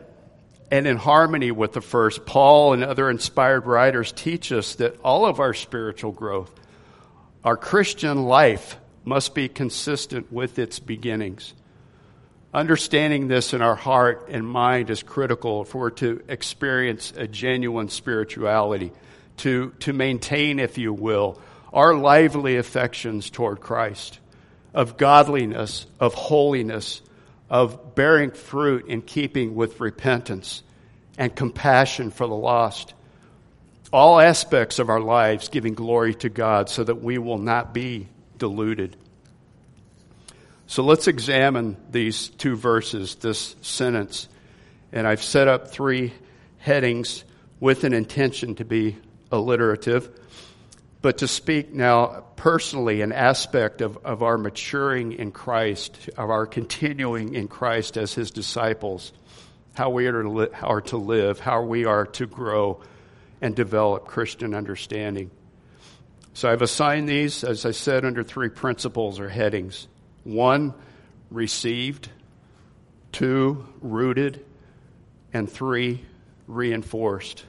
and 0.72 0.86
in 0.86 0.98
harmony 0.98 1.52
with 1.52 1.74
the 1.74 1.82
first, 1.82 2.26
Paul 2.26 2.74
and 2.74 2.84
other 2.84 3.10
inspired 3.10 3.66
writers 3.66 4.12
teach 4.12 4.52
us 4.52 4.76
that 4.76 5.00
all 5.02 5.26
of 5.26 5.40
our 5.40 5.54
spiritual 5.54 6.12
growth, 6.12 6.54
our 7.44 7.58
Christian 7.58 8.26
life, 8.26 8.78
must 9.04 9.34
be 9.34 9.50
consistent 9.50 10.32
with 10.32 10.60
its 10.60 10.80
beginnings. 10.80 11.54
Understanding 12.54 13.28
this 13.28 13.54
in 13.54 13.62
our 13.62 13.76
heart 13.76 14.28
and 14.30 14.46
mind 14.46 14.90
is 14.90 15.04
critical 15.04 15.64
if 15.64 15.74
we're 15.74 15.92
to 15.92 16.22
experience 16.28 17.14
a 17.16 17.28
genuine 17.28 17.90
spirituality, 17.90 18.92
to, 19.38 19.72
to 19.80 19.94
maintain, 19.94 20.60
if 20.60 20.78
you 20.78 20.94
will, 20.94 21.40
our 21.72 21.94
lively 21.94 22.58
affections 22.58 23.30
toward 23.30 23.62
Christ, 23.62 24.20
of 24.74 24.98
godliness, 24.98 25.86
of 26.00 26.14
holiness, 26.14 27.02
of 27.50 27.96
bearing 27.96 28.32
fruit 28.32 28.88
in 28.88 29.02
keeping 29.02 29.56
with 29.56 29.80
repentance 29.80 30.64
and 31.18 31.36
compassion 31.36 32.12
for 32.12 32.28
the 32.28 32.36
lost. 32.36 32.94
All 33.92 34.20
aspects 34.20 34.80
of 34.80 34.90
our 34.90 35.00
lives 35.00 35.50
giving 35.50 35.74
glory 35.74 36.14
to 36.16 36.30
God 36.30 36.70
so 36.70 36.84
that 36.84 37.02
we 37.02 37.18
will 37.18 37.40
not 37.40 37.74
be 37.74 38.08
deluded. 38.38 38.96
So 40.68 40.84
let's 40.84 41.08
examine 41.08 41.78
these 41.90 42.30
two 42.30 42.56
verses, 42.56 43.16
this 43.16 43.56
sentence. 43.62 44.30
And 44.92 45.08
I've 45.08 45.24
set 45.24 45.48
up 45.48 45.70
three 45.70 46.14
headings 46.60 47.24
with 47.60 47.84
an 47.84 47.94
intention 47.94 48.56
to 48.56 48.66
be 48.66 48.98
alliterative, 49.32 50.10
but 51.02 51.20
to 51.20 51.28
speak 51.28 51.74
now 51.74 52.26
personally 52.36 53.02
an 53.02 53.12
aspect 53.12 53.82
of, 53.82 53.98
of 54.06 54.22
our 54.22 54.38
maturing 54.38 55.14
in 55.14 55.32
Christ, 55.32 56.10
of 56.18 56.30
our 56.30 56.46
continuing 56.46 57.36
in 57.36 57.48
Christ 57.48 57.98
as 57.98 58.14
his 58.14 58.32
disciples, 58.32 59.14
how 59.74 59.92
we 59.92 60.08
are 60.08 60.24
to, 60.24 60.30
li- 60.30 60.48
are 60.62 60.82
to 60.82 60.98
live, 60.98 61.40
how 61.40 61.64
we 61.64 61.86
are 61.86 62.06
to 62.06 62.26
grow 62.26 62.82
and 63.42 63.56
develop 63.56 64.06
Christian 64.06 64.54
understanding. 64.54 65.32
So 66.34 66.52
I've 66.52 66.62
assigned 66.62 67.08
these, 67.08 67.44
as 67.44 67.66
I 67.66 67.72
said, 67.72 68.04
under 68.06 68.24
three 68.24 68.50
principles 68.50 69.20
or 69.20 69.30
headings. 69.30 69.88
One, 70.24 70.74
received. 71.32 72.10
Two, 73.12 73.68
rooted. 73.82 74.46
And 75.34 75.50
three, 75.50 76.04
reinforced. 76.48 77.46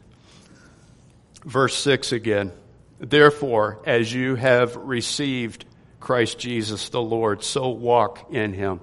Verse 1.45 1.77
6 1.77 2.13
again. 2.13 2.53
Therefore, 3.01 3.81
as 3.87 4.13
you 4.13 4.35
have 4.35 4.77
received 4.77 5.65
Christ 6.01 6.39
Jesus 6.39 6.91
the 6.91 7.01
Lord, 7.01 7.43
so 7.43 7.71
walk 7.71 8.31
in 8.31 8.53
him. 8.53 8.81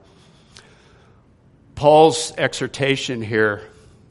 Paul's 1.75 2.33
exhortation 2.36 3.21
here 3.21 3.62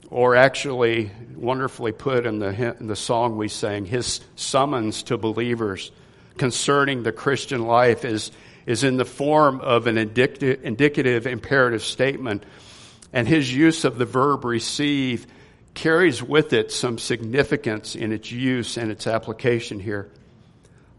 or 0.08 0.36
actually 0.36 1.10
wonderfully 1.34 1.90
put 1.90 2.24
in 2.24 2.38
the, 2.38 2.76
in 2.78 2.86
the 2.86 2.94
song 2.94 3.36
we 3.36 3.48
sang, 3.48 3.84
his 3.84 4.20
summons 4.36 5.02
to 5.04 5.18
believers 5.18 5.90
concerning 6.38 7.02
the 7.02 7.10
Christian 7.10 7.66
life 7.66 8.04
is, 8.04 8.30
is 8.64 8.84
in 8.84 8.98
the 8.98 9.04
form 9.04 9.60
of 9.60 9.88
an 9.88 9.98
indicative, 9.98 10.60
indicative 10.62 11.26
imperative 11.26 11.82
statement. 11.82 12.44
And 13.12 13.26
his 13.26 13.52
use 13.52 13.84
of 13.84 13.98
the 13.98 14.04
verb 14.04 14.44
receive 14.44 15.26
carries 15.76 16.22
with 16.22 16.52
it 16.52 16.72
some 16.72 16.98
significance 16.98 17.94
in 17.94 18.10
its 18.10 18.32
use 18.32 18.76
and 18.76 18.90
its 18.90 19.06
application 19.06 19.78
here. 19.78 20.10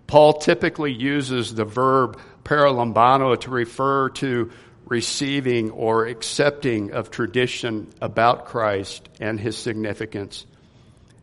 Paul 0.05 0.33
typically 0.33 0.93
uses 0.93 1.53
the 1.53 1.65
verb 1.65 2.17
paralambano 2.45 3.37
to 3.41 3.49
refer 3.49 4.09
to 4.11 4.51
receiving 4.85 5.71
or 5.71 6.05
accepting 6.05 6.93
of 6.93 7.11
tradition 7.11 7.91
about 7.99 8.45
Christ 8.45 9.09
and 9.19 9.37
his 9.37 9.57
significance. 9.57 10.45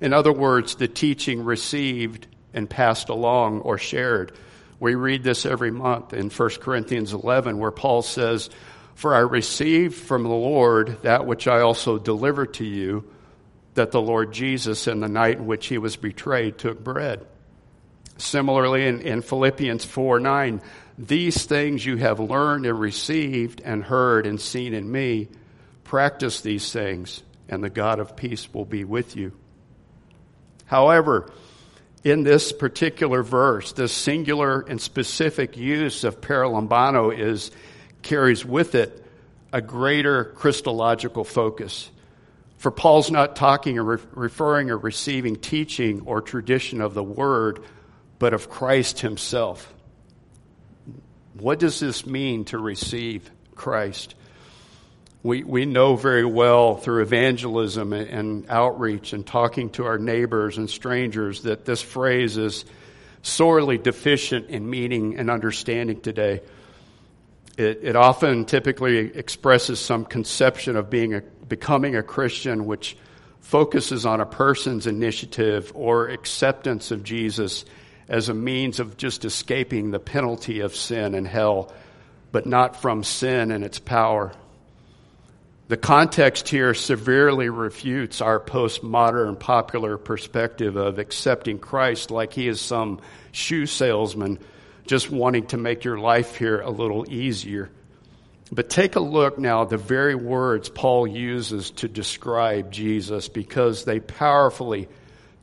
In 0.03 0.13
other 0.13 0.33
words, 0.33 0.75
the 0.75 0.89
teaching 0.89 1.45
received 1.45 2.27
and 2.53 2.69
passed 2.69 3.09
along 3.09 3.61
or 3.61 3.79
shared. 3.79 4.33
We 4.81 4.97
read 4.97 5.23
this 5.23 5.47
every 5.47 5.71
month 5.71 6.13
in 6.13 6.29
1 6.29 6.51
Corinthians 6.61 7.15
11 7.15 7.57
where 7.59 7.71
Paul 7.71 8.03
says, 8.03 8.51
For 8.97 9.15
I 9.15 9.21
received 9.21 9.95
from 9.95 10.25
the 10.25 10.29
Lord 10.29 10.99
that 11.03 11.25
which 11.25 11.49
I 11.49 11.61
also 11.61 11.99
delivered 11.99 12.55
to 12.55 12.65
you, 12.65 13.09
that 13.75 13.91
the 13.91 14.01
Lord 14.01 14.33
Jesus, 14.33 14.87
in 14.87 15.01
the 15.01 15.09
night 15.09 15.39
in 15.39 15.47
which 15.47 15.67
he 15.67 15.79
was 15.79 15.97
betrayed, 15.97 16.59
took 16.59 16.83
bread. 16.83 17.27
Similarly, 18.17 18.87
in, 18.87 19.01
in 19.01 19.23
Philippians 19.23 19.85
4 19.85 20.21
9, 20.21 20.61
these 20.97 21.45
things 21.45 21.85
you 21.85 21.97
have 21.97 22.21
learned 22.21 22.67
and 22.67 22.79
received 22.79 23.61
and 23.65 23.83
heard 23.83 24.27
and 24.27 24.41
seen 24.41 24.75
in 24.75 24.91
me, 24.91 25.29
practice 25.83 26.41
these 26.41 26.73
things, 26.73 27.23
and 27.49 27.63
the 27.63 27.71
God 27.71 27.99
of 27.99 28.17
peace 28.17 28.53
will 28.55 28.65
be 28.65 28.85
with 28.85 29.17
you. 29.17 29.33
However, 30.67 31.31
in 32.05 32.23
this 32.23 32.53
particular 32.53 33.23
verse, 33.23 33.73
this 33.73 33.93
singular 33.93 34.61
and 34.61 34.81
specific 34.81 35.57
use 35.57 36.05
of 36.05 36.21
paralambano 36.21 37.17
is, 37.17 37.51
carries 38.03 38.45
with 38.45 38.75
it 38.75 39.05
a 39.53 39.61
greater 39.61 40.25
Christological 40.25 41.25
focus. 41.25 41.91
For 42.65 42.71
Paul's 42.71 43.11
not 43.11 43.37
talking 43.37 43.79
or 43.79 43.85
referring 43.85 44.71
or 44.71 44.79
receiving 44.79 45.37
teaching 45.37 46.01
or 46.07 46.23
tradition 46.23 46.81
of 46.81 46.95
the 46.95 47.03
word, 47.03 47.63
but 48.19 48.33
of 48.33 48.49
Christ 48.49 49.01
himself. 49.01 49.71
What 51.35 51.59
does 51.59 51.79
this 51.79 52.07
mean 52.07 52.47
to 52.47 52.59
receive 52.59 53.31
Christ? 53.55 54.15
We, 55.23 55.43
we 55.43 55.67
know 55.67 55.97
very 55.97 56.25
well 56.25 56.77
through 56.77 57.03
evangelism 57.03 57.93
and, 57.93 58.09
and 58.09 58.47
outreach 58.49 59.13
and 59.13 59.27
talking 59.27 59.69
to 59.73 59.85
our 59.85 59.99
neighbors 59.99 60.57
and 60.57 60.71
strangers 60.71 61.43
that 61.43 61.67
this 61.67 61.83
phrase 61.83 62.39
is 62.39 62.65
sorely 63.21 63.77
deficient 63.77 64.49
in 64.49 64.71
meaning 64.71 65.19
and 65.19 65.31
understanding 65.31 66.01
today. 66.01 66.41
It, 67.59 67.81
it 67.83 67.95
often 67.95 68.47
typically 68.47 69.15
expresses 69.15 69.79
some 69.81 70.07
conception 70.07 70.77
of 70.77 70.89
being 70.89 71.13
a, 71.13 71.23
becoming 71.55 71.95
a 71.95 72.03
Christian 72.03 72.67
which 72.67 72.97
focuses 73.39 74.05
on 74.05 74.21
a 74.21 74.27
person's 74.27 74.89
initiative 74.89 75.71
or 75.77 76.09
acceptance 76.09 76.91
of 76.91 77.05
Jesus 77.05 77.65
as 78.09 78.29
a 78.29 78.35
means 78.35 78.81
of 78.81 78.97
just 78.97 79.25
escaping 79.25 79.93
the 79.93 80.01
penalty 80.01 80.59
of 80.59 80.75
sin 80.75 81.15
and 81.15 81.29
hell, 81.29 81.73
but 82.33 82.45
not 82.45 82.83
from 82.83 83.05
sin 83.05 83.53
and 83.53 83.63
its 83.63 83.79
power. 83.79 84.33
The 85.69 85.77
context 85.77 86.49
here 86.49 86.75
severely 86.75 87.51
refutes 87.51 88.21
our 88.21 88.41
postmodern 88.41 89.39
popular 89.39 89.97
perspective 89.97 90.75
of 90.75 90.99
accepting 90.99 91.61
Christ 91.61 92.11
like 92.11 92.33
he 92.33 92.49
is 92.49 92.61
some 92.61 93.01
shoe 93.31 93.67
salesman 93.67 94.41
just 94.89 95.09
wanting 95.09 95.47
to 95.47 95.57
make 95.57 95.85
your 95.85 95.99
life 95.99 96.35
here 96.35 96.61
a 96.61 96.71
little 96.71 97.09
easier. 97.09 97.71
But 98.53 98.69
take 98.69 98.97
a 98.97 99.01
look 99.01 99.39
now 99.39 99.63
at 99.63 99.71
the 99.71 99.77
very 99.77 100.15
words 100.15 100.69
Paul 100.69 101.07
uses 101.07 101.71
to 101.73 101.89
describe 101.89 102.71
Jesus 102.71 103.29
because 103.29 103.85
they 103.85 104.01
powerfully 104.01 104.89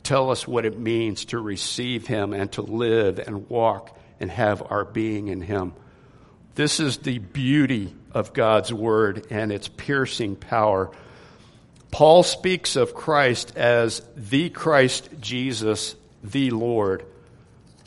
tell 0.02 0.30
us 0.30 0.46
what 0.46 0.64
it 0.64 0.78
means 0.78 1.26
to 1.26 1.38
receive 1.38 2.06
him 2.06 2.32
and 2.32 2.50
to 2.52 2.62
live 2.62 3.18
and 3.18 3.48
walk 3.48 3.96
and 4.20 4.30
have 4.30 4.62
our 4.70 4.84
being 4.84 5.28
in 5.28 5.40
him. 5.40 5.74
This 6.54 6.80
is 6.80 6.98
the 6.98 7.18
beauty 7.18 7.94
of 8.12 8.32
God's 8.32 8.72
word 8.72 9.26
and 9.30 9.50
its 9.50 9.68
piercing 9.68 10.36
power. 10.36 10.90
Paul 11.90 12.22
speaks 12.22 12.76
of 12.76 12.94
Christ 12.94 13.56
as 13.56 14.02
the 14.16 14.48
Christ 14.50 15.08
Jesus, 15.20 15.94
the 16.22 16.50
Lord. 16.50 17.04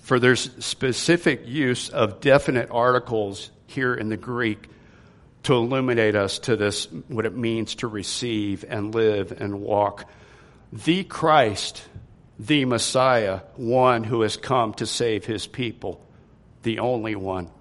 For 0.01 0.19
there's 0.19 0.51
specific 0.63 1.48
use 1.48 1.89
of 1.89 2.22
definite 2.22 2.69
articles 2.69 3.50
here 3.67 3.93
in 3.93 4.10
the 4.10 4.17
Greek 4.17 4.67
to 5.45 5.53
illuminate 5.53 6.15
us 6.15 6.39
to 6.39 6.55
this, 6.55 6.87
what 7.07 7.25
it 7.25 7.35
means 7.35 7.75
to 7.75 7.87
receive 7.87 8.65
and 8.67 8.93
live 8.93 9.31
and 9.31 9.61
walk. 9.61 10.09
The 10.73 11.03
Christ, 11.03 11.83
the 12.39 12.65
Messiah, 12.65 13.41
one 13.55 14.03
who 14.03 14.21
has 14.21 14.37
come 14.37 14.73
to 14.75 14.87
save 14.87 15.25
his 15.25 15.45
people, 15.45 16.03
the 16.63 16.79
only 16.79 17.15
one. 17.15 17.51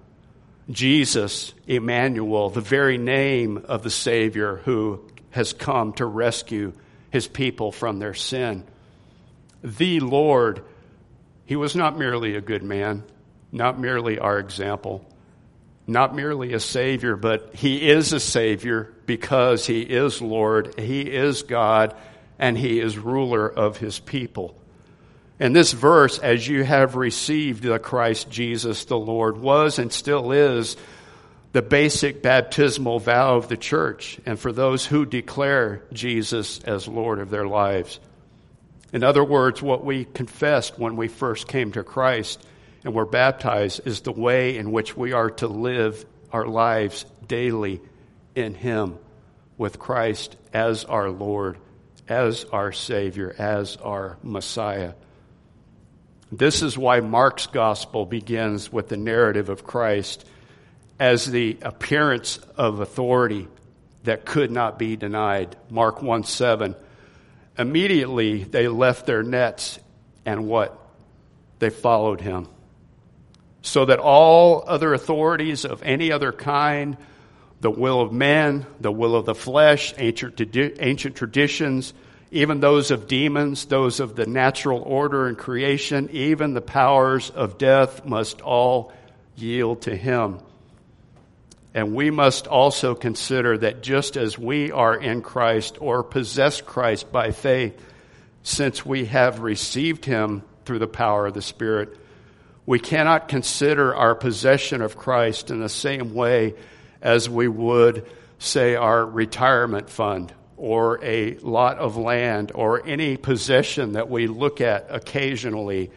Jesus, 0.69 1.53
Emmanuel, 1.67 2.49
the 2.49 2.59
very 2.59 2.97
name 2.97 3.63
of 3.67 3.83
the 3.83 3.91
Savior 3.91 4.57
who 4.65 5.05
has 5.29 5.53
come 5.53 5.93
to 5.93 6.05
rescue 6.07 6.73
his 7.11 7.27
people 7.27 7.71
from 7.71 7.99
their 7.99 8.15
sin. 8.15 8.63
The 9.63 9.99
Lord, 9.99 10.63
he 11.45 11.55
was 11.55 11.75
not 11.75 11.99
merely 11.99 12.35
a 12.35 12.41
good 12.41 12.63
man, 12.63 13.03
not 13.51 13.79
merely 13.79 14.17
our 14.17 14.39
example, 14.39 15.05
not 15.87 16.15
merely 16.15 16.53
a 16.53 16.59
Savior, 16.59 17.15
but 17.15 17.55
he 17.55 17.89
is 17.89 18.11
a 18.13 18.19
Savior 18.19 18.93
because 19.05 19.65
he 19.67 19.81
is 19.81 20.21
Lord, 20.21 20.79
he 20.79 21.01
is 21.01 21.43
God, 21.43 21.95
and 22.39 22.57
he 22.57 22.79
is 22.79 22.97
ruler 22.97 23.47
of 23.47 23.77
his 23.77 23.99
people. 23.99 24.57
And 25.39 25.55
this 25.55 25.73
verse, 25.73 26.17
as 26.17 26.47
you 26.47 26.63
have 26.63 26.95
received 26.95 27.63
the 27.63 27.77
Christ 27.77 28.29
Jesus 28.29 28.85
the 28.85 28.97
Lord, 28.97 29.37
was 29.37 29.79
and 29.79 29.91
still 29.91 30.31
is 30.31 30.77
the 31.51 31.61
basic 31.61 32.21
baptismal 32.21 32.99
vow 32.99 33.37
of 33.37 33.47
the 33.47 33.57
church 33.57 34.19
and 34.25 34.39
for 34.39 34.51
those 34.51 34.85
who 34.85 35.05
declare 35.05 35.83
Jesus 35.93 36.59
as 36.63 36.87
Lord 36.87 37.19
of 37.19 37.29
their 37.29 37.47
lives. 37.47 37.99
In 38.91 39.03
other 39.03 39.23
words, 39.23 39.61
what 39.61 39.83
we 39.83 40.05
confessed 40.05 40.79
when 40.79 40.95
we 40.95 41.07
first 41.07 41.47
came 41.47 41.71
to 41.73 41.83
Christ 41.83 42.45
and 42.85 42.93
we're 42.93 43.05
baptized 43.05 43.81
is 43.85 44.01
the 44.01 44.11
way 44.11 44.57
in 44.57 44.71
which 44.71 44.95
we 44.95 45.11
are 45.11 45.31
to 45.31 45.47
live 45.47 46.05
our 46.31 46.45
lives 46.45 47.03
daily 47.27 47.81
in 48.35 48.53
Him 48.53 48.99
with 49.57 49.79
Christ 49.79 50.35
as 50.53 50.85
our 50.85 51.09
Lord, 51.09 51.57
as 52.07 52.45
our 52.45 52.71
Savior, 52.71 53.35
as 53.39 53.75
our 53.77 54.17
Messiah. 54.21 54.93
This 56.31 56.61
is 56.61 56.77
why 56.77 56.99
Mark's 56.99 57.47
gospel 57.47 58.05
begins 58.05 58.71
with 58.71 58.89
the 58.89 58.97
narrative 58.97 59.49
of 59.49 59.63
Christ 59.63 60.23
as 60.99 61.25
the 61.25 61.57
appearance 61.63 62.37
of 62.55 62.81
authority 62.81 63.47
that 64.03 64.25
could 64.25 64.51
not 64.51 64.77
be 64.77 64.95
denied. 64.95 65.55
Mark 65.71 66.03
1 66.03 66.23
7. 66.23 66.75
Immediately 67.57 68.43
they 68.43 68.67
left 68.67 69.07
their 69.07 69.23
nets 69.23 69.79
and 70.23 70.47
what? 70.47 70.77
They 71.57 71.71
followed 71.71 72.21
him. 72.21 72.47
So 73.65 73.85
that 73.85 73.97
all 73.97 74.63
other 74.67 74.93
authorities 74.93 75.65
of 75.65 75.81
any 75.81 76.11
other 76.11 76.31
kind, 76.31 76.97
the 77.61 77.71
will 77.71 77.99
of 77.99 78.13
men, 78.13 78.67
the 78.79 78.91
will 78.91 79.15
of 79.15 79.25
the 79.25 79.33
flesh, 79.33 79.91
ancient, 79.97 80.39
ancient 80.55 81.15
traditions, 81.15 81.91
even 82.29 82.59
those 82.59 82.91
of 82.91 83.07
demons, 83.07 83.65
those 83.65 83.99
of 83.99 84.15
the 84.15 84.27
natural 84.27 84.83
order 84.83 85.25
and 85.25 85.35
creation, 85.35 86.09
even 86.11 86.53
the 86.53 86.61
powers 86.61 87.31
of 87.31 87.57
death 87.57 88.05
must 88.05 88.39
all 88.41 88.93
yield 89.35 89.81
to 89.81 89.95
him. 89.95 90.37
And 91.73 91.95
we 91.95 92.11
must 92.11 92.45
also 92.45 92.93
consider 92.93 93.57
that 93.57 93.81
just 93.81 94.15
as 94.15 94.37
we 94.37 94.71
are 94.71 94.95
in 94.95 95.23
Christ 95.23 95.77
or 95.81 96.03
possess 96.03 96.61
Christ 96.61 97.11
by 97.11 97.31
faith, 97.31 97.81
since 98.43 98.85
we 98.85 99.05
have 99.05 99.39
received 99.39 100.05
him 100.05 100.43
through 100.65 100.79
the 100.79 100.87
power 100.87 101.25
of 101.25 101.33
the 101.33 101.41
Spirit, 101.41 101.97
we 102.65 102.79
cannot 102.79 103.27
consider 103.27 103.95
our 103.95 104.15
possession 104.15 104.81
of 104.81 104.97
Christ 104.97 105.51
in 105.51 105.59
the 105.59 105.69
same 105.69 106.13
way 106.13 106.55
as 107.01 107.29
we 107.29 107.47
would, 107.47 108.05
say, 108.39 108.75
our 108.75 109.05
retirement 109.05 109.89
fund 109.89 110.33
or 110.57 111.03
a 111.03 111.37
lot 111.37 111.77
of 111.77 111.97
land 111.97 112.51
or 112.55 112.85
any 112.85 113.17
possession 113.17 113.93
that 113.93 114.09
we 114.09 114.27
look 114.27 114.61
at 114.61 114.87
occasionally 114.89 115.91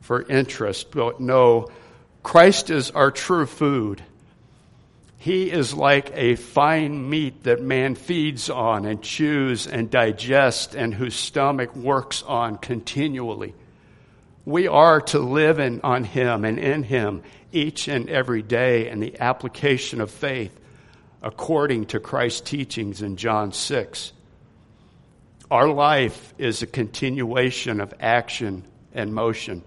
for 0.00 0.22
interest. 0.22 0.90
But 0.92 1.20
no, 1.20 1.70
Christ 2.22 2.70
is 2.70 2.90
our 2.92 3.10
true 3.10 3.46
food. 3.46 4.02
He 5.18 5.50
is 5.50 5.74
like 5.74 6.10
a 6.14 6.36
fine 6.36 7.08
meat 7.08 7.44
that 7.44 7.62
man 7.62 7.94
feeds 7.94 8.50
on 8.50 8.84
and 8.84 9.02
chews 9.02 9.66
and 9.66 9.90
digests 9.90 10.74
and 10.74 10.94
whose 10.94 11.14
stomach 11.14 11.74
works 11.74 12.22
on 12.22 12.58
continually. 12.58 13.54
We 14.46 14.68
are 14.68 15.00
to 15.00 15.18
live 15.18 15.58
in, 15.58 15.80
on 15.82 16.04
Him 16.04 16.44
and 16.44 16.58
in 16.58 16.82
Him 16.82 17.22
each 17.50 17.88
and 17.88 18.10
every 18.10 18.42
day 18.42 18.88
in 18.90 19.00
the 19.00 19.18
application 19.20 20.00
of 20.00 20.10
faith 20.10 20.58
according 21.22 21.86
to 21.86 22.00
Christ's 22.00 22.42
teachings 22.42 23.00
in 23.00 23.16
John 23.16 23.52
6. 23.52 24.12
Our 25.50 25.68
life 25.68 26.34
is 26.36 26.62
a 26.62 26.66
continuation 26.66 27.80
of 27.80 27.94
action 27.98 28.64
and 28.92 29.14
motion. 29.14 29.62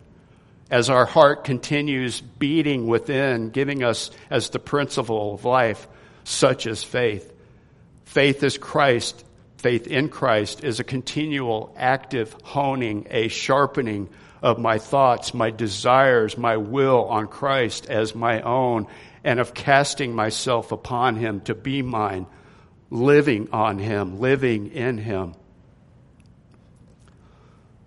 As 0.70 0.90
our 0.90 1.06
heart 1.06 1.44
continues 1.44 2.22
beating 2.22 2.88
within, 2.88 3.50
giving 3.50 3.84
us 3.84 4.12
as 4.30 4.50
the 4.50 4.60
principle 4.60 5.34
of 5.34 5.46
life, 5.46 5.88
such 6.24 6.68
as 6.68 6.84
faith. 6.84 7.34
Faith 8.06 8.44
is 8.44 8.58
Christ. 8.58 9.24
Faith 9.58 9.88
in 9.88 10.10
Christ 10.10 10.64
is 10.64 10.80
a 10.80 10.84
continual 10.84 11.74
active 11.78 12.36
honing, 12.44 13.08
a 13.10 13.30
sharpening 13.30 14.10
of 14.42 14.60
my 14.60 14.78
thoughts, 14.78 15.34
my 15.34 15.50
desires, 15.50 16.38
my 16.38 16.58
will 16.58 17.06
on 17.06 17.28
Christ 17.28 17.88
as 17.88 18.16
my 18.16 18.42
own, 18.42 18.88
and 19.24 19.40
of 19.40 19.54
casting 19.54 20.16
myself 20.16 20.72
upon 20.72 21.16
Him 21.16 21.42
to 21.42 21.56
be 21.56 21.82
mine, 21.82 22.28
living 22.90 23.50
on 23.52 23.80
Him, 23.80 24.20
living 24.20 24.72
in 24.72 24.98
Him. 24.98 25.34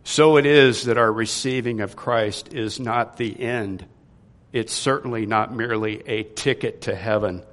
So 0.02 0.36
it 0.38 0.46
is 0.46 0.84
that 0.84 0.98
our 0.98 1.12
receiving 1.12 1.80
of 1.80 1.94
Christ 1.94 2.52
is 2.52 2.80
not 2.80 3.16
the 3.16 3.40
end. 3.40 3.86
It's 4.52 4.72
certainly 4.72 5.26
not 5.26 5.54
merely 5.54 6.02
a 6.08 6.24
ticket 6.24 6.82
to 6.82 6.94
heaven. 6.96 7.44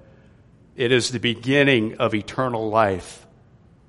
It 0.75 0.91
is 0.91 1.11
the 1.11 1.19
beginning 1.19 1.97
of 1.97 2.15
eternal 2.15 2.69
life, 2.69 3.25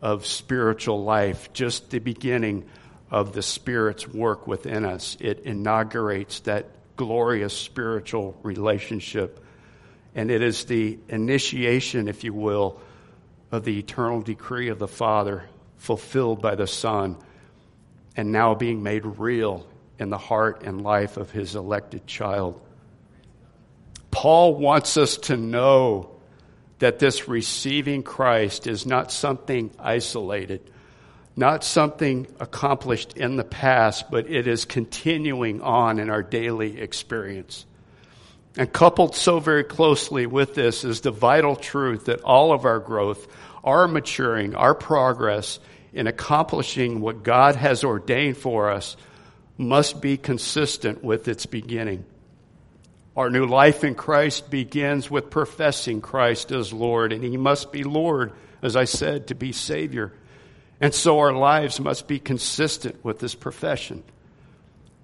of 0.03 0.27
spiritual 0.27 1.03
life, 1.03 1.53
just 1.53 1.91
the 1.91 1.99
beginning 1.99 2.67
of 3.11 3.33
the 3.33 3.43
Spirit's 3.43 4.07
work 4.07 4.47
within 4.47 4.85
us. 4.85 5.17
It 5.21 5.41
inaugurates 5.41 6.41
that 6.41 6.67
glorious 6.97 7.57
spiritual 7.57 8.39
relationship 8.43 9.45
and 10.15 10.33
it 10.33 10.43
is 10.43 10.65
the 10.65 10.99
initiation, 11.09 12.09
if 12.09 12.25
you 12.25 12.33
will, 12.33 12.81
of 13.53 13.65
the 13.65 13.79
eternal 13.79 14.21
decree 14.21 14.69
of 14.69 14.79
the 14.79 14.89
Father 14.89 15.49
fulfilled 15.77 16.43
by 16.43 16.57
the 16.57 16.67
Son 16.67 17.17
and 18.17 18.33
now 18.33 18.55
being 18.55 18.83
made 18.83 19.05
real 19.05 19.65
in 19.99 20.11
the 20.11 20.19
heart 20.19 20.63
and 20.65 20.83
life 20.83 21.17
of 21.19 21.31
his 21.31 21.55
elected 21.55 22.07
child. 22.07 22.61
Paul 24.11 24.57
wants 24.57 24.97
us 24.97 25.17
to 25.19 25.37
know 25.37 26.11
that 26.81 26.99
this 26.99 27.29
receiving 27.29 28.03
Christ 28.03 28.67
is 28.67 28.87
not 28.87 29.13
something 29.13 29.71
isolated, 29.79 30.69
not 31.39 31.65
something 31.65 32.27
accomplished 32.41 33.17
in 33.17 33.37
the 33.37 33.45
past, 33.45 34.11
but 34.11 34.29
it 34.29 34.47
is 34.47 34.65
continuing 34.65 35.63
on 35.63 35.99
in 35.99 36.11
our 36.11 36.23
daily 36.23 36.81
experience. 36.81 37.65
And 38.57 38.73
coupled 38.73 39.15
so 39.15 39.39
very 39.39 39.65
closely 39.65 40.27
with 40.27 40.55
this 40.55 40.85
is 40.85 41.01
the 41.01 41.11
vital 41.11 41.55
truth 41.55 42.07
that 42.07 42.23
all 42.23 42.53
of 42.53 42.65
our 42.65 42.81
growth, 42.81 43.27
our 43.63 43.87
maturing, 43.87 44.55
our 44.55 44.75
progress 44.75 45.61
in 45.93 46.07
accomplishing 46.07 47.01
what 47.01 47.23
God 47.23 47.55
has 47.55 47.85
ordained 47.85 48.37
for 48.37 48.71
us 48.71 48.97
must 49.57 50.01
be 50.01 50.17
consistent 50.17 51.05
with 51.05 51.29
its 51.29 51.47
beginning. 51.47 52.05
Our 53.17 53.31
new 53.31 53.47
life 53.47 53.85
in 53.85 53.95
Christ 53.95 54.51
begins 54.51 55.11
with 55.11 55.31
professing 55.31 56.01
Christ 56.01 56.53
as 56.53 56.73
Lord, 56.73 57.13
and 57.13 57.23
He 57.23 57.37
must 57.37 57.73
be 57.73 57.85
Lord 57.85 58.33
as 58.63 58.77
I 58.77 58.85
said, 58.85 59.29
to 59.29 59.35
be 59.35 59.53
Savior. 59.53 60.13
And 60.81 60.95
so 60.95 61.19
our 61.19 61.33
lives 61.33 61.81
must 61.81 62.07
be 62.07 62.19
consistent 62.19 63.05
with 63.05 63.19
this 63.19 63.35
profession. 63.35 64.05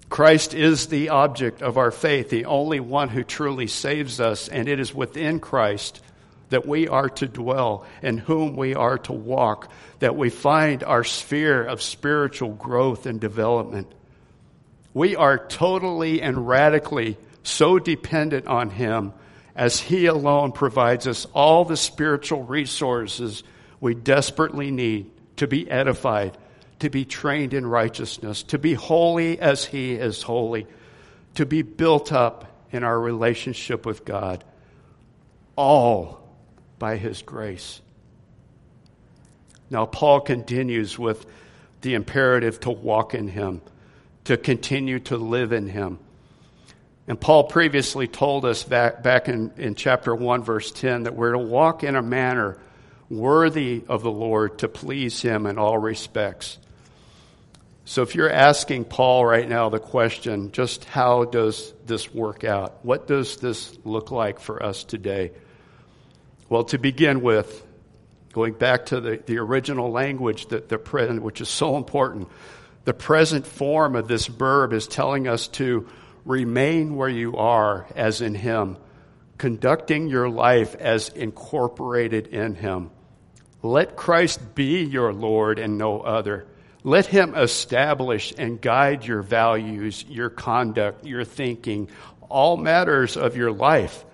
Christ 0.09 0.55
is 0.55 0.87
the 0.87 1.09
object 1.09 1.63
of 1.63 1.77
our 1.77 1.91
faith, 1.91 2.31
the 2.31 2.45
only 2.45 2.79
one 2.79 3.09
who 3.09 3.25
truly 3.25 3.67
saves 3.67 4.21
us, 4.21 4.49
and 4.49 4.69
it 4.69 4.79
is 4.79 4.95
within 4.95 5.41
Christ 5.41 6.01
that 6.51 6.67
we 6.67 6.87
are 6.87 7.09
to 7.09 7.27
dwell, 7.27 7.85
in 8.03 8.19
whom 8.19 8.55
we 8.55 8.75
are 8.75 8.99
to 8.99 9.13
walk, 9.13 9.69
that 9.99 10.15
we 10.15 10.31
find 10.31 10.85
our 10.85 11.03
sphere 11.03 11.65
of 11.65 11.83
spiritual 11.83 12.51
growth 12.51 13.07
and 13.07 13.21
development. 13.21 13.93
We 14.93 15.17
are 15.17 15.39
totally 15.39 16.23
and 16.23 16.47
radically 16.47 17.17
so 17.43 17.81
dependent 17.81 18.47
on 18.47 18.71
Him 18.71 19.13
as 19.57 19.81
He 19.81 20.07
alone 20.07 20.53
provides 20.53 21.09
us 21.09 21.27
all 21.35 21.65
the 21.65 21.77
spiritual 21.77 22.45
resources 22.45 23.43
we 23.81 23.95
desperately 23.95 24.71
need 24.71 25.11
to 25.37 25.47
be 25.47 25.71
edified, 25.71 26.37
to 26.81 26.91
be 26.91 27.05
trained 27.05 27.55
in 27.55 27.67
righteousness, 27.67 28.43
to 28.45 28.59
be 28.59 28.75
holy 28.75 29.39
as 29.39 29.65
He 29.65 29.95
is 29.95 30.23
holy, 30.23 30.67
to 31.35 31.47
be 31.47 31.63
built 31.63 32.13
up 32.13 32.47
in 32.71 32.85
our 32.85 32.99
relationship 32.99 33.87
with 33.87 34.05
God, 34.05 34.45
all 35.57 36.21
by 36.79 36.97
His 36.97 37.23
grace. 37.23 37.81
Now, 39.71 39.87
Paul 39.87 40.21
continues 40.21 40.99
with 40.99 41.27
the 41.81 41.95
imperative 41.95 42.61
to 42.61 42.71
walk 42.71 43.15
in 43.15 43.29
Him, 43.29 43.61
to 44.25 44.37
continue 44.37 45.01
to 45.01 45.17
live 45.17 45.53
in 45.53 45.69
Him. 45.69 45.99
And 47.07 47.21
Paul 47.21 47.45
previously 47.45 48.09
told 48.09 48.45
us 48.45 48.63
back, 48.63 49.03
back 49.03 49.29
in, 49.29 49.53
in 49.57 49.75
chapter 49.75 50.15
1, 50.15 50.43
verse 50.43 50.71
10, 50.71 51.03
that 51.03 51.15
we're 51.15 51.33
to 51.33 51.39
walk 51.39 51.85
in 51.85 51.97
a 51.97 52.03
manner 52.03 52.59
worthy 53.11 53.83
of 53.89 54.03
the 54.03 54.11
Lord 54.11 54.59
to 54.59 54.69
please 54.69 55.21
him 55.21 55.47
in 55.47 55.59
all 55.59 55.79
respects. 55.79 56.59
So 57.87 58.03
if 58.03 58.15
you're 58.15 58.31
asking 58.31 58.87
Paul 58.87 59.27
right 59.27 59.47
now 59.49 59.69
the 59.69 59.79
question, 59.79 60.53
just 60.53 60.85
how 60.87 61.25
does 61.25 61.73
this 61.85 62.13
work 62.15 62.43
out? 62.43 62.85
What 62.85 63.07
does 63.07 63.37
this 63.37 63.77
look 63.85 64.11
like 64.11 64.41
for 64.41 64.63
us 64.63 64.85
today? 64.85 65.33
Well, 66.49 66.65
to 66.65 66.79
begin 66.79 67.21
with, 67.21 67.63
going 68.33 68.55
back 68.55 68.87
to 68.87 69.01
the, 69.01 69.23
the 69.25 69.39
original 69.39 69.91
language 69.91 70.47
that 70.47 70.69
the 70.69 70.79
present, 70.79 71.23
which 71.23 71.43
is 71.43 71.49
so 71.49 71.77
important, 71.77 72.29
the 72.85 72.95
present 72.95 73.47
form 73.47 73.97
of 73.97 74.09
this 74.09 74.27
verb 74.27 74.73
is 74.73 74.87
telling 74.87 75.29
us 75.29 75.49
to 75.49 75.87
remain 76.25 76.97
where 76.97 77.09
you 77.09 77.37
are 77.37 77.87
as 77.95 78.23
in 78.23 78.35
him, 78.35 78.79
conducting 79.37 80.09
your 80.09 80.29
life 80.29 80.75
as 80.77 81.11
incorporated 81.11 82.29
in 82.29 82.55
him. 82.55 82.91
Let 83.65 83.97
Christ 83.97 84.55
be 84.55 84.85
your 84.85 85.15
Lord 85.15 85.59
and 85.59 85.79
no 85.79 86.03
other. 86.03 86.47
Let 86.83 87.07
him 87.07 87.35
establish 87.35 88.35
and 88.37 88.61
guide 88.61 89.07
your 89.07 89.23
values, 89.23 90.05
your 90.07 90.29
conduct, 90.29 91.07
your 91.07 91.25
thinking, 91.25 91.89
all 92.29 92.59
matters 92.59 93.17
of 93.17 93.39
your 93.39 93.53
life. 93.53 94.05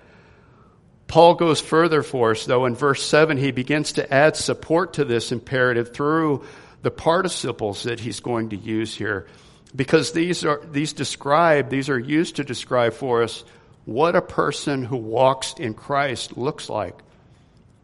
Paul 1.09 1.35
goes 1.35 1.61
further 1.61 2.05
for 2.05 2.31
us, 2.31 2.47
though. 2.47 2.65
In 2.65 2.77
verse 2.77 3.05
7, 3.05 3.39
he 3.39 3.51
begins 3.51 3.95
to 3.95 4.15
add 4.15 4.37
support 4.37 4.93
to 4.95 5.05
this 5.05 5.33
imperative 5.33 5.93
through 5.93 6.45
the 6.83 6.93
participles 6.93 7.83
that 7.83 7.99
he's 7.99 8.21
going 8.21 8.51
to 8.51 8.57
use 8.57 8.95
here. 8.95 9.27
Because 9.75 10.13
these 10.13 10.45
are, 10.45 10.63
these 10.71 10.93
describe, 10.93 11.71
these 11.71 11.89
are 11.89 11.99
used 11.99 12.37
to 12.37 12.45
describe 12.45 12.93
for 12.93 13.25
us 13.25 13.43
what 13.85 14.15
a 14.15 14.23
person 14.23 14.85
who 14.85 14.97
walks 14.97 15.55
in 15.55 15.75
Christ 15.75 16.37
looks 16.37 16.69
like. 16.69 17.03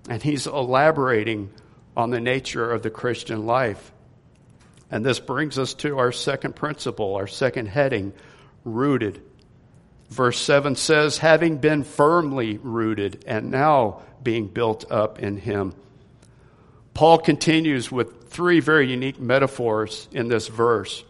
And 0.08 0.22
he's 0.22 0.46
elaborating 0.46 1.50
on 1.96 2.10
the 2.10 2.20
nature 2.20 2.70
of 2.70 2.82
the 2.82 2.90
Christian 2.90 3.46
life. 3.46 3.92
And 4.90 5.04
this 5.04 5.18
brings 5.18 5.58
us 5.58 5.74
to 5.74 5.98
our 5.98 6.12
second 6.12 6.54
principle, 6.54 7.16
our 7.16 7.26
second 7.26 7.66
heading, 7.66 8.12
rooted. 8.64 9.20
Verse 10.10 10.38
7 10.38 10.76
says, 10.76 11.18
having 11.18 11.58
been 11.58 11.82
firmly 11.82 12.58
rooted 12.58 13.24
and 13.26 13.50
now 13.50 14.02
being 14.22 14.46
built 14.46 14.90
up 14.90 15.18
in 15.18 15.36
him. 15.36 15.74
Paul 16.94 17.18
continues 17.18 17.90
with 17.90 18.28
three 18.30 18.60
very 18.60 18.88
unique 18.88 19.18
metaphors 19.18 20.08
in 20.12 20.28
this 20.28 20.46
verse, 20.46 21.04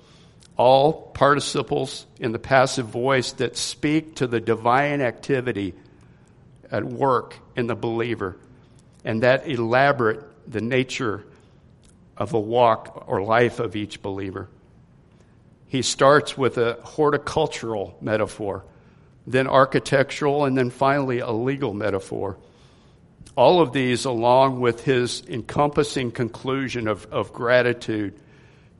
all 0.57 0.93
participles 0.93 2.07
in 2.19 2.33
the 2.33 2.39
passive 2.39 2.87
voice 2.87 3.33
that 3.33 3.57
speak 3.57 4.17
to 4.17 4.27
the 4.27 4.41
divine 4.41 5.03
activity 5.03 5.75
at 6.71 6.85
work 6.85 7.37
in 7.55 7.67
the 7.67 7.77
believer 7.77 8.39
and 9.07 9.23
that 9.23 9.49
elaborate 9.49 10.21
the 10.51 10.61
nature 10.61 11.25
of 12.17 12.35
a 12.35 12.41
walk 12.41 13.05
or 13.07 13.23
life 13.23 13.61
of 13.61 13.77
each 13.77 14.03
believer. 14.03 14.49
He 15.69 15.83
starts 15.83 16.37
with 16.37 16.59
a 16.59 16.79
horticultural 16.83 17.97
metaphor, 18.01 18.65
then 19.27 19.47
architectural, 19.47 20.45
and 20.45 20.59
then 20.59 20.71
finally 20.71 21.21
a 21.21 21.31
legal 21.31 21.73
metaphor. 21.73 22.37
All 23.37 23.61
of 23.61 23.73
these, 23.73 24.07
along 24.07 24.61
with 24.61 24.85
his 24.85 25.23
encompassing 25.29 26.11
conclusion 26.11 26.89
of, 26.89 27.07
of 27.13 27.33
gratitude, 27.33 28.19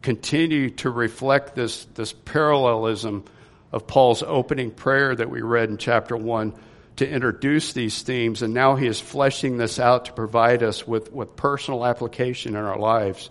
continue 0.03 0.71
to 0.71 0.91
reflect 0.91 1.55
this, 1.55 1.85
this 1.95 2.13
parallelism 2.13 3.25
of 3.71 3.87
Paul's 3.87 4.25
opening 4.25 4.73
prayer 4.73 5.15
that 5.15 5.31
we 5.31 5.43
read 5.43 5.69
in 5.69 5.77
chapter 5.77 6.17
1 6.17 6.53
to 6.97 7.09
introduce 7.09 7.73
these 7.73 8.03
themes, 8.03 8.43
and 8.43 8.55
now 8.55 8.77
he 8.77 8.87
is 8.87 9.01
fleshing 9.01 9.59
this 9.59 9.79
out 9.79 10.07
to 10.07 10.13
provide 10.13 10.63
us 10.63 10.87
with, 10.87 11.13
with 11.13 11.37
personal 11.37 11.85
application 11.85 12.57
in 12.57 12.65
our 12.65 12.79
lives. 12.79 13.31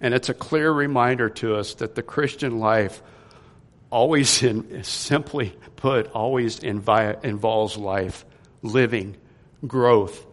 And 0.00 0.14
it's 0.14 0.28
a 0.28 0.34
clear 0.34 0.70
reminder 0.70 1.28
to 1.30 1.56
us 1.56 1.74
that 1.74 1.94
the 1.94 2.02
Christian 2.02 2.58
life 2.58 3.02
always, 3.90 4.42
in, 4.42 4.84
simply 4.84 5.54
put, 5.76 6.10
always 6.12 6.60
invi- 6.60 7.22
involves 7.24 7.76
life, 7.76 8.24
living, 8.62 9.16
growth, 9.66 10.26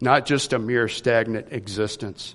not 0.00 0.26
just 0.26 0.52
a 0.52 0.58
mere 0.58 0.88
stagnant 0.88 1.48
existence. 1.52 2.34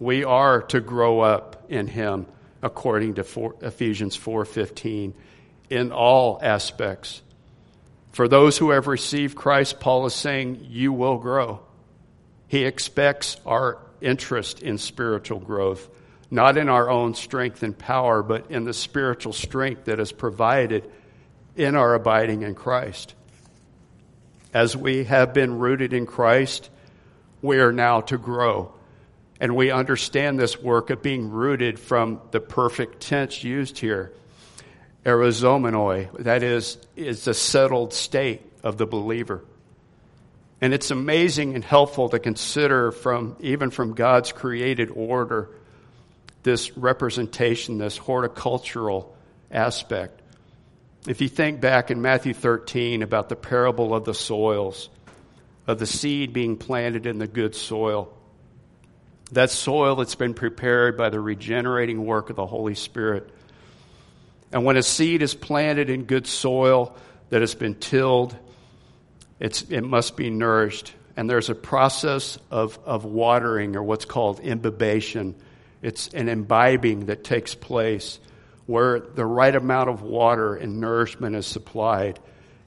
We 0.00 0.24
are 0.24 0.62
to 0.62 0.80
grow 0.80 1.20
up 1.20 1.64
in 1.68 1.86
him 1.86 2.26
according 2.62 3.14
to 3.14 3.24
four, 3.24 3.54
Ephesians 3.60 4.16
4:15 4.16 5.12
in 5.70 5.92
all 5.92 6.38
aspects 6.42 7.22
for 8.12 8.28
those 8.28 8.58
who 8.58 8.70
have 8.70 8.86
received 8.86 9.36
Christ, 9.36 9.80
Paul 9.80 10.06
is 10.06 10.14
saying, 10.14 10.66
you 10.68 10.92
will 10.92 11.18
grow. 11.18 11.60
He 12.46 12.64
expects 12.64 13.36
our 13.46 13.78
interest 14.00 14.62
in 14.62 14.78
spiritual 14.78 15.38
growth, 15.38 15.88
not 16.30 16.56
in 16.56 16.68
our 16.68 16.88
own 16.88 17.14
strength 17.14 17.62
and 17.62 17.76
power, 17.76 18.22
but 18.22 18.50
in 18.50 18.64
the 18.64 18.72
spiritual 18.72 19.32
strength 19.32 19.84
that 19.84 20.00
is 20.00 20.12
provided 20.12 20.90
in 21.56 21.74
our 21.74 21.94
abiding 21.94 22.42
in 22.42 22.54
Christ. 22.54 23.14
As 24.54 24.76
we 24.76 25.04
have 25.04 25.34
been 25.34 25.58
rooted 25.58 25.92
in 25.92 26.06
Christ, 26.06 26.70
we 27.42 27.58
are 27.58 27.72
now 27.72 28.00
to 28.02 28.16
grow. 28.16 28.72
And 29.40 29.54
we 29.54 29.70
understand 29.70 30.38
this 30.38 30.60
work 30.60 30.90
of 30.90 31.02
being 31.02 31.30
rooted 31.30 31.78
from 31.78 32.20
the 32.30 32.40
perfect 32.40 33.00
tense 33.00 33.44
used 33.44 33.78
here 33.78 34.12
arizomenoi, 35.08 36.12
that 36.24 36.42
is, 36.42 36.76
is 36.94 37.24
the 37.24 37.32
settled 37.32 37.94
state 37.94 38.42
of 38.62 38.76
the 38.76 38.86
believer. 38.86 39.42
And 40.60 40.74
it's 40.74 40.90
amazing 40.90 41.54
and 41.54 41.64
helpful 41.64 42.10
to 42.10 42.18
consider 42.18 42.92
from, 42.92 43.36
even 43.40 43.70
from 43.70 43.94
God's 43.94 44.32
created 44.32 44.90
order, 44.90 45.48
this 46.42 46.76
representation, 46.76 47.78
this 47.78 47.96
horticultural 47.96 49.16
aspect. 49.50 50.20
If 51.06 51.20
you 51.22 51.28
think 51.28 51.60
back 51.60 51.90
in 51.90 52.02
Matthew 52.02 52.34
13 52.34 53.02
about 53.02 53.28
the 53.30 53.36
parable 53.36 53.94
of 53.94 54.04
the 54.04 54.14
soils, 54.14 54.90
of 55.66 55.78
the 55.78 55.86
seed 55.86 56.32
being 56.32 56.56
planted 56.56 57.06
in 57.06 57.18
the 57.18 57.26
good 57.26 57.54
soil, 57.54 58.12
that 59.32 59.50
soil 59.50 59.96
that's 59.96 60.16
been 60.16 60.34
prepared 60.34 60.98
by 60.98 61.08
the 61.08 61.20
regenerating 61.20 62.04
work 62.04 62.30
of 62.30 62.36
the 62.36 62.46
Holy 62.46 62.74
Spirit 62.74 63.30
and 64.52 64.64
when 64.64 64.76
a 64.76 64.82
seed 64.82 65.22
is 65.22 65.34
planted 65.34 65.90
in 65.90 66.04
good 66.04 66.26
soil 66.26 66.96
that 67.30 67.40
has 67.40 67.54
been 67.54 67.74
tilled, 67.74 68.36
it 69.40 69.84
must 69.84 70.16
be 70.16 70.30
nourished. 70.30 70.94
And 71.16 71.28
there's 71.28 71.50
a 71.50 71.54
process 71.54 72.38
of, 72.50 72.78
of 72.84 73.04
watering, 73.04 73.76
or 73.76 73.82
what's 73.82 74.04
called 74.04 74.40
imbibation. 74.40 75.34
It's 75.82 76.08
an 76.08 76.28
imbibing 76.28 77.06
that 77.06 77.24
takes 77.24 77.54
place 77.54 78.20
where 78.66 79.00
the 79.00 79.24
right 79.24 79.54
amount 79.54 79.90
of 79.90 80.02
water 80.02 80.54
and 80.54 80.80
nourishment 80.80 81.34
is 81.36 81.46
supplied. 81.46 82.18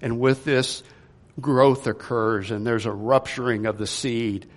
And 0.01 0.19
with 0.19 0.43
this, 0.43 0.83
growth 1.39 1.87
occurs, 1.87 2.51
and 2.51 2.65
there's 2.65 2.85
a 2.85 2.91
rupturing 2.91 3.65
of 3.65 3.77
the 3.77 3.87
seed 3.87 4.47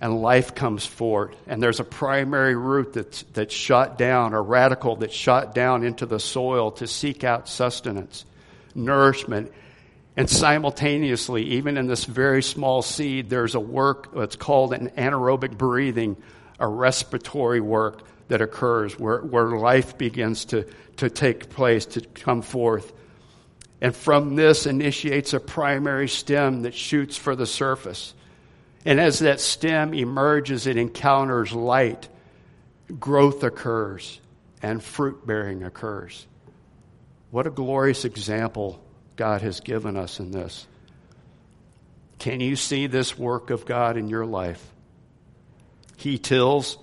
and 0.00 0.22
life 0.22 0.54
comes 0.54 0.86
forth. 0.86 1.34
And 1.46 1.62
there's 1.62 1.80
a 1.80 1.84
primary 1.84 2.54
root 2.54 2.92
that's, 2.92 3.24
that's 3.32 3.54
shot 3.54 3.98
down, 3.98 4.32
a 4.32 4.42
radicle 4.42 4.98
that's 4.98 5.14
shot 5.14 5.54
down 5.54 5.84
into 5.84 6.06
the 6.06 6.20
soil 6.20 6.70
to 6.72 6.86
seek 6.86 7.24
out 7.24 7.48
sustenance, 7.48 8.24
nourishment, 8.74 9.50
And 10.18 10.28
simultaneously, 10.28 11.44
even 11.44 11.76
in 11.76 11.86
this 11.86 12.04
very 12.04 12.42
small 12.42 12.82
seed, 12.82 13.30
there's 13.30 13.54
a 13.54 13.60
work 13.60 14.12
that's 14.12 14.34
called 14.34 14.72
an 14.72 14.88
anaerobic 14.96 15.56
breathing, 15.56 16.16
a 16.58 16.66
respiratory 16.66 17.60
work 17.60 18.02
that 18.26 18.40
occurs 18.40 18.98
where, 18.98 19.20
where 19.20 19.56
life 19.56 19.96
begins 19.96 20.46
to, 20.46 20.66
to 20.96 21.08
take 21.08 21.50
place, 21.50 21.86
to 21.86 22.00
come 22.00 22.42
forth. 22.42 22.92
And 23.80 23.94
from 23.94 24.34
this 24.34 24.66
initiates 24.66 25.34
a 25.34 25.40
primary 25.40 26.08
stem 26.08 26.62
that 26.62 26.74
shoots 26.74 27.16
for 27.16 27.36
the 27.36 27.46
surface. 27.46 28.12
And 28.88 28.98
as 28.98 29.18
that 29.18 29.38
stem 29.38 29.92
emerges, 29.92 30.66
it 30.66 30.78
encounters 30.78 31.52
light, 31.52 32.08
growth 32.98 33.44
occurs, 33.44 34.18
and 34.62 34.82
fruit 34.82 35.26
bearing 35.26 35.62
occurs. 35.62 36.26
What 37.30 37.46
a 37.46 37.50
glorious 37.50 38.06
example 38.06 38.82
God 39.14 39.42
has 39.42 39.60
given 39.60 39.98
us 39.98 40.20
in 40.20 40.30
this. 40.30 40.66
Can 42.18 42.40
you 42.40 42.56
see 42.56 42.86
this 42.86 43.18
work 43.18 43.50
of 43.50 43.66
God 43.66 43.98
in 43.98 44.08
your 44.08 44.24
life? 44.24 44.66
He 45.98 46.16
tills, 46.16 46.78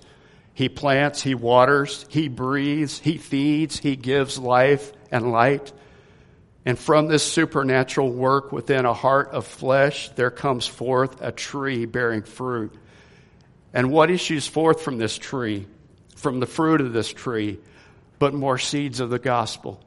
He 0.54 0.68
plants, 0.68 1.22
He 1.22 1.34
waters, 1.34 2.06
He 2.08 2.28
breathes, 2.28 3.00
He 3.00 3.18
feeds, 3.18 3.80
He 3.80 3.96
gives 3.96 4.38
life 4.38 4.92
and 5.10 5.32
light. 5.32 5.72
And 6.66 6.78
from 6.78 7.06
this 7.06 7.22
supernatural 7.22 8.10
work 8.12 8.52
within 8.52 8.84
a 8.84 8.92
heart 8.92 9.30
of 9.30 9.46
flesh, 9.46 10.10
there 10.10 10.30
comes 10.30 10.66
forth 10.66 11.22
a 11.22 11.32
tree 11.32 11.86
bearing 11.86 12.22
fruit. 12.22 12.74
And 13.72 13.90
what 13.90 14.10
issues 14.10 14.46
forth 14.46 14.82
from 14.82 14.98
this 14.98 15.16
tree, 15.16 15.66
from 16.16 16.40
the 16.40 16.46
fruit 16.46 16.82
of 16.82 16.92
this 16.92 17.10
tree, 17.10 17.58
but 18.18 18.34
more 18.34 18.58
seeds 18.58 19.00
of 19.00 19.08
the 19.08 19.18
gospel? 19.18 19.80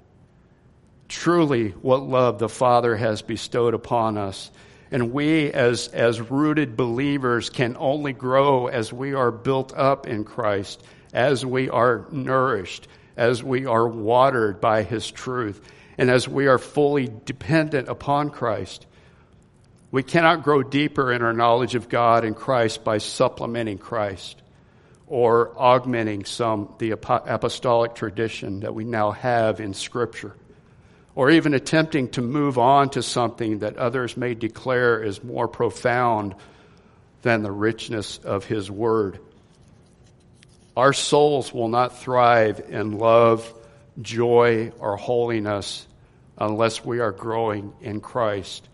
truly 1.09 1.69
what 1.81 2.03
love 2.03 2.39
the 2.39 2.47
Father 2.47 2.95
has 2.95 3.21
bestowed 3.21 3.73
upon 3.73 4.17
us. 4.17 4.49
And 4.91 5.11
we, 5.11 5.51
as, 5.51 5.87
as 5.89 6.21
rooted 6.31 6.77
believers, 6.77 7.49
can 7.49 7.75
only 7.77 8.13
grow 8.13 8.67
as 8.67 8.93
we 8.93 9.13
are 9.13 9.31
built 9.31 9.73
up 9.75 10.07
in 10.07 10.23
Christ, 10.23 10.81
as 11.13 11.45
we 11.45 11.69
are 11.69 12.05
nourished, 12.11 12.87
as 13.17 13.43
we 13.43 13.65
are 13.65 13.87
watered 13.87 14.61
by 14.61 14.83
His 14.83 15.11
truth, 15.11 15.61
and 15.99 16.09
as 16.09 16.29
we 16.29 16.47
are 16.47 16.57
fully 16.57 17.09
dependent 17.25 17.89
upon 17.89 18.29
Christ. 18.29 18.85
We 19.91 20.01
cannot 20.01 20.43
grow 20.43 20.63
deeper 20.63 21.11
in 21.11 21.21
our 21.21 21.33
knowledge 21.33 21.75
of 21.75 21.89
God 21.89 22.23
and 22.23 22.33
Christ 22.33 22.85
by 22.85 22.99
supplementing 22.99 23.79
Christ 23.79 24.41
or 25.07 25.51
augmenting 25.57 26.23
some 26.23 26.73
the 26.77 26.91
apostolic 26.91 27.95
tradition 27.95 28.61
that 28.61 28.73
we 28.73 28.85
now 28.85 29.11
have 29.11 29.59
in 29.59 29.73
Scripture 29.73 30.33
or 31.15 31.31
even 31.31 31.53
attempting 31.53 32.07
to 32.11 32.21
move 32.21 32.57
on 32.57 32.91
to 32.91 33.03
something 33.03 33.59
that 33.59 33.75
others 33.75 34.15
may 34.15 34.35
declare 34.35 35.03
is 35.03 35.21
more 35.21 35.49
profound 35.49 36.33
than 37.23 37.43
the 37.43 37.51
richness 37.51 38.19
of 38.19 38.45
His 38.45 38.71
Word. 38.71 39.19
Our 40.77 40.93
souls 40.93 41.53
will 41.53 41.67
not 41.67 41.99
thrive 41.99 42.61
in 42.69 42.99
love, 42.99 43.53
joy, 44.01 44.71
or 44.79 44.95
holiness 44.95 45.87
unless 46.39 46.83
we 46.83 46.99
are 46.99 47.11
growing 47.11 47.73
in 47.81 48.01
Christ. 48.01 48.67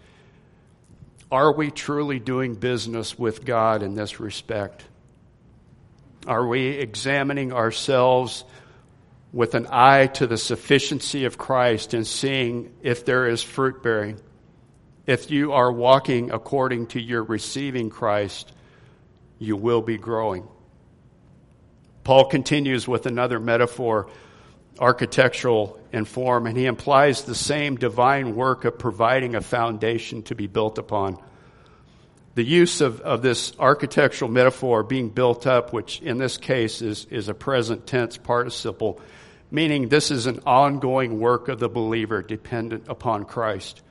Are 1.31 1.51
we 1.51 1.71
truly 1.71 2.19
doing 2.19 2.55
business 2.55 3.17
with 3.17 3.43
God 3.43 3.83
in 3.83 3.95
this 3.95 4.19
respect? 4.19 4.85
Are 6.27 6.45
we 6.47 6.67
examining 6.67 7.53
ourselves 7.53 8.43
with 9.35 9.53
an 9.53 9.67
eye 9.69 10.07
to 10.07 10.25
the 10.25 10.37
sufficiency 10.37 11.25
of 11.25 11.37
Christ 11.37 11.93
and 11.93 12.07
seeing 12.07 12.73
if 12.81 13.03
there 13.03 13.27
is 13.27 13.43
fruit 13.43 13.83
bearing. 13.83 14.17
If 15.05 15.29
you 15.29 15.51
are 15.51 15.69
walking 15.69 16.31
according 16.31 16.87
to 16.87 17.01
your 17.01 17.21
receiving 17.21 17.89
Christ, 17.89 18.53
you 19.37 19.57
will 19.57 19.81
be 19.81 19.97
growing. 19.97 20.47
Paul 22.05 22.29
continues 22.29 22.87
with 22.87 23.07
another 23.07 23.37
metaphor, 23.37 24.09
architectural 24.79 25.81
in 25.95 26.03
form, 26.03 26.45
and 26.45 26.57
he 26.57 26.65
implies 26.65 27.23
the 27.23 27.33
same 27.33 27.77
divine 27.77 28.35
work 28.35 28.65
of 28.65 28.77
providing 28.77 29.33
a 29.33 29.41
foundation 29.41 30.21
to 30.23 30.35
be 30.35 30.45
built 30.45 30.77
upon. 30.77 31.17
The 32.35 32.43
use 32.43 32.81
of, 32.81 32.99
of 32.99 33.21
this 33.21 33.53
architectural 33.57 34.29
metaphor 34.29 34.83
being 34.83 35.07
built 35.07 35.47
up, 35.47 35.71
which 35.71 36.01
in 36.01 36.17
this 36.17 36.35
case 36.35 36.81
is, 36.81 37.05
is 37.05 37.29
a 37.29 37.33
present 37.33 37.87
tense 37.87 38.17
participle, 38.17 38.99
meaning 39.49 39.87
this 39.87 40.11
is 40.11 40.25
an 40.25 40.41
ongoing 40.45 41.17
work 41.17 41.47
of 41.47 41.59
the 41.59 41.69
believer 41.69 42.21
dependent 42.21 42.89
upon 42.89 43.23
Christ. 43.23 43.81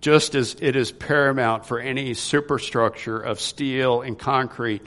Just 0.00 0.34
as 0.34 0.56
it 0.62 0.74
is 0.74 0.90
paramount 0.90 1.66
for 1.66 1.78
any 1.78 2.14
superstructure 2.14 3.18
of 3.18 3.38
steel 3.40 4.00
and 4.00 4.18
concrete 4.18 4.86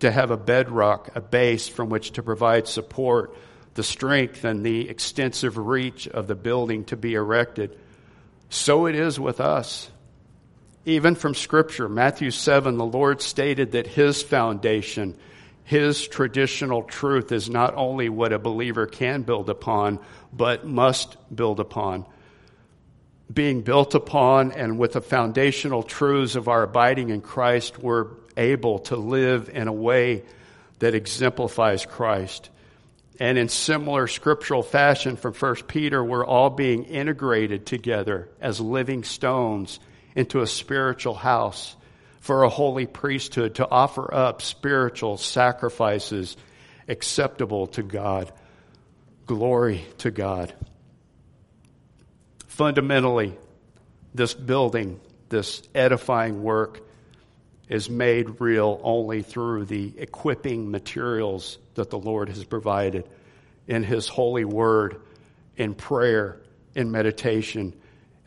to 0.00 0.10
have 0.10 0.30
a 0.30 0.36
bedrock, 0.36 1.08
a 1.14 1.22
base 1.22 1.68
from 1.68 1.88
which 1.88 2.12
to 2.12 2.22
provide 2.22 2.68
support, 2.68 3.34
the 3.74 3.82
strength 3.82 4.44
and 4.44 4.64
the 4.64 4.88
extensive 4.88 5.56
reach 5.56 6.08
of 6.08 6.26
the 6.26 6.34
building 6.34 6.84
to 6.86 6.96
be 6.96 7.14
erected, 7.14 7.78
so 8.48 8.86
it 8.86 8.94
is 8.94 9.18
with 9.18 9.40
us. 9.40 9.90
Even 10.84 11.14
from 11.14 11.34
Scripture, 11.34 11.88
Matthew 11.88 12.30
7, 12.30 12.76
the 12.76 12.84
Lord 12.84 13.22
stated 13.22 13.72
that 13.72 13.86
His 13.86 14.22
foundation 14.22 15.16
his 15.70 16.08
traditional 16.08 16.82
truth 16.82 17.30
is 17.30 17.48
not 17.48 17.76
only 17.76 18.08
what 18.08 18.32
a 18.32 18.40
believer 18.40 18.88
can 18.88 19.22
build 19.22 19.48
upon, 19.48 20.00
but 20.32 20.66
must 20.66 21.16
build 21.32 21.60
upon. 21.60 22.06
Being 23.32 23.62
built 23.62 23.94
upon 23.94 24.50
and 24.50 24.80
with 24.80 24.94
the 24.94 25.00
foundational 25.00 25.84
truths 25.84 26.34
of 26.34 26.48
our 26.48 26.64
abiding 26.64 27.10
in 27.10 27.20
Christ, 27.20 27.78
we're 27.78 28.08
able 28.36 28.80
to 28.80 28.96
live 28.96 29.48
in 29.48 29.68
a 29.68 29.72
way 29.72 30.24
that 30.80 30.96
exemplifies 30.96 31.86
Christ. 31.86 32.50
And 33.18 33.36
in 33.36 33.48
similar 33.48 34.06
scriptural 34.06 34.62
fashion 34.62 35.16
from 35.16 35.34
1 35.34 35.54
Peter, 35.66 36.02
we're 36.02 36.24
all 36.24 36.50
being 36.50 36.84
integrated 36.84 37.66
together 37.66 38.28
as 38.40 38.60
living 38.60 39.04
stones 39.04 39.78
into 40.14 40.40
a 40.40 40.46
spiritual 40.46 41.14
house 41.14 41.76
for 42.20 42.44
a 42.44 42.48
holy 42.48 42.86
priesthood 42.86 43.56
to 43.56 43.68
offer 43.68 44.12
up 44.12 44.42
spiritual 44.42 45.16
sacrifices 45.16 46.36
acceptable 46.88 47.66
to 47.68 47.82
God. 47.82 48.32
Glory 49.26 49.84
to 49.98 50.10
God. 50.10 50.52
Fundamentally, 52.46 53.36
this 54.14 54.34
building, 54.34 55.00
this 55.28 55.62
edifying 55.74 56.42
work, 56.42 56.82
is 57.68 57.88
made 57.88 58.40
real 58.40 58.80
only 58.82 59.22
through 59.22 59.64
the 59.64 59.94
equipping 59.96 60.70
materials 60.70 61.58
that 61.80 61.90
the 61.90 61.98
Lord 61.98 62.28
has 62.28 62.44
provided 62.44 63.08
in 63.66 63.82
His 63.82 64.06
holy 64.06 64.44
word, 64.44 65.00
in 65.56 65.74
prayer, 65.74 66.40
in 66.74 66.90
meditation, 66.90 67.74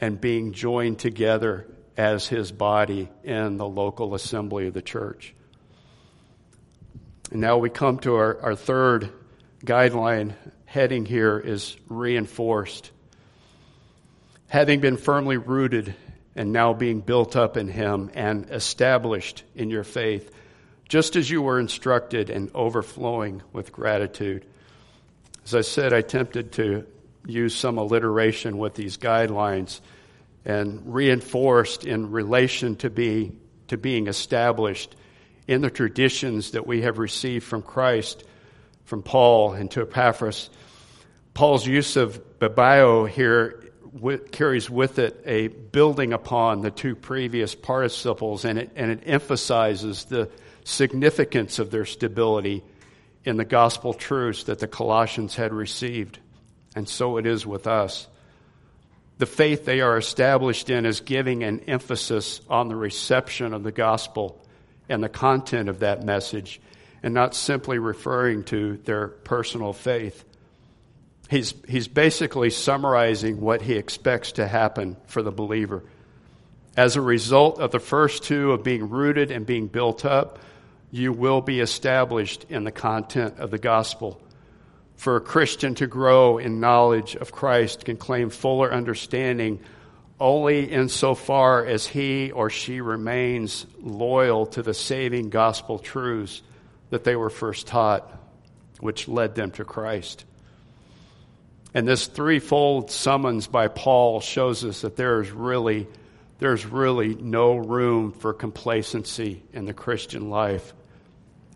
and 0.01 0.19
being 0.19 0.51
joined 0.51 0.99
together 0.99 1.65
as 1.95 2.27
his 2.27 2.51
body 2.51 3.09
in 3.23 3.57
the 3.57 3.67
local 3.67 4.15
assembly 4.15 4.67
of 4.67 4.73
the 4.73 4.81
church. 4.81 5.33
And 7.31 7.41
now 7.41 7.57
we 7.57 7.69
come 7.69 7.99
to 7.99 8.15
our, 8.15 8.41
our 8.41 8.55
third 8.55 9.11
guideline 9.63 10.33
heading 10.65 11.05
here 11.05 11.39
is 11.39 11.77
reinforced. 11.87 12.91
Having 14.47 14.81
been 14.81 14.97
firmly 14.97 15.37
rooted 15.37 15.95
and 16.35 16.51
now 16.51 16.73
being 16.73 17.01
built 17.01 17.35
up 17.35 17.57
in 17.57 17.67
him 17.67 18.11
and 18.13 18.49
established 18.49 19.43
in 19.55 19.69
your 19.69 19.83
faith, 19.83 20.31
just 20.87 21.15
as 21.15 21.29
you 21.29 21.41
were 21.41 21.59
instructed 21.59 22.29
and 22.29 22.51
overflowing 22.53 23.41
with 23.51 23.71
gratitude. 23.71 24.45
As 25.45 25.55
I 25.55 25.61
said, 25.61 25.93
I 25.93 25.97
attempted 25.97 26.53
to 26.53 26.85
use 27.25 27.55
some 27.55 27.77
alliteration 27.77 28.57
with 28.57 28.75
these 28.75 28.97
guidelines 28.97 29.79
and 30.45 30.93
reinforced 30.93 31.85
in 31.85 32.11
relation 32.11 32.75
to 32.77 32.89
be 32.89 33.31
to 33.69 33.77
being 33.77 34.07
established 34.07 34.95
in 35.47 35.61
the 35.61 35.69
traditions 35.69 36.51
that 36.51 36.67
we 36.67 36.81
have 36.81 36.97
received 36.97 37.45
from 37.45 37.61
Christ, 37.61 38.23
from 38.85 39.03
Paul 39.03 39.53
and 39.53 39.71
to 39.71 39.81
Epaphras. 39.81 40.49
Paul's 41.33 41.65
use 41.65 41.95
of 41.95 42.39
babio 42.39 43.07
here 43.07 43.63
carries 44.31 44.69
with 44.69 44.99
it 44.99 45.21
a 45.25 45.47
building 45.47 46.13
upon 46.13 46.61
the 46.61 46.71
two 46.71 46.95
previous 46.95 47.55
participles, 47.55 48.45
and 48.45 48.59
it, 48.59 48.71
and 48.75 48.91
it 48.91 49.03
emphasizes 49.05 50.05
the 50.05 50.29
significance 50.63 51.59
of 51.59 51.71
their 51.71 51.85
stability 51.85 52.63
in 53.25 53.37
the 53.37 53.45
gospel 53.45 53.93
truths 53.93 54.45
that 54.45 54.59
the 54.59 54.67
Colossians 54.67 55.35
had 55.35 55.53
received. 55.53 56.19
And 56.75 56.87
so 56.87 57.17
it 57.17 57.25
is 57.25 57.45
with 57.45 57.67
us. 57.67 58.07
The 59.17 59.25
faith 59.25 59.65
they 59.65 59.81
are 59.81 59.97
established 59.97 60.69
in 60.69 60.85
is 60.85 60.99
giving 60.99 61.43
an 61.43 61.61
emphasis 61.61 62.41
on 62.49 62.67
the 62.67 62.75
reception 62.75 63.53
of 63.53 63.63
the 63.63 63.71
gospel 63.71 64.41
and 64.89 65.03
the 65.03 65.09
content 65.09 65.69
of 65.69 65.79
that 65.79 66.03
message, 66.03 66.59
and 67.01 67.13
not 67.13 67.35
simply 67.35 67.77
referring 67.77 68.43
to 68.45 68.77
their 68.83 69.07
personal 69.07 69.71
faith. 69.71 70.25
He's, 71.29 71.53
he's 71.67 71.87
basically 71.87 72.49
summarizing 72.49 73.39
what 73.39 73.61
he 73.61 73.73
expects 73.73 74.33
to 74.33 74.47
happen 74.47 74.97
for 75.05 75.21
the 75.21 75.31
believer. 75.31 75.83
As 76.75 76.95
a 76.95 77.01
result 77.01 77.59
of 77.59 77.71
the 77.71 77.79
first 77.79 78.23
two 78.23 78.51
of 78.51 78.63
being 78.63 78.89
rooted 78.89 79.31
and 79.31 79.45
being 79.45 79.67
built 79.67 80.05
up, 80.05 80.39
you 80.93 81.11
will 81.11 81.41
be 81.41 81.59
established 81.59 82.45
in 82.49 82.65
the 82.65 82.71
content 82.71 83.39
of 83.39 83.49
the 83.49 83.57
gospel. 83.57 84.21
For 84.95 85.15
a 85.15 85.21
Christian 85.21 85.73
to 85.75 85.87
grow 85.87 86.37
in 86.37 86.59
knowledge 86.59 87.15
of 87.15 87.31
Christ 87.31 87.83
can 87.83 87.97
claim 87.97 88.29
fuller 88.29 88.71
understanding 88.71 89.59
only 90.19 90.65
insofar 90.65 91.65
as 91.65 91.87
he 91.87 92.29
or 92.29 92.51
she 92.51 92.79
remains 92.79 93.65
loyal 93.81 94.45
to 94.45 94.61
the 94.61 94.75
saving 94.75 95.31
gospel 95.31 95.79
truths 95.79 96.43
that 96.91 97.03
they 97.03 97.15
were 97.15 97.31
first 97.31 97.65
taught, 97.65 98.07
which 98.79 99.07
led 99.07 99.33
them 99.33 99.49
to 99.53 99.65
Christ. 99.65 100.25
And 101.73 101.87
this 101.87 102.05
threefold 102.05 102.91
summons 102.91 103.47
by 103.47 103.67
Paul 103.67 104.21
shows 104.21 104.63
us 104.63 104.81
that 104.81 104.95
there 104.95 105.21
is 105.21 105.31
really 105.31 105.87
there's 106.37 106.65
really 106.65 107.15
no 107.15 107.55
room 107.55 108.11
for 108.11 108.33
complacency 108.33 109.41
in 109.53 109.65
the 109.65 109.73
Christian 109.73 110.29
life, 110.29 110.73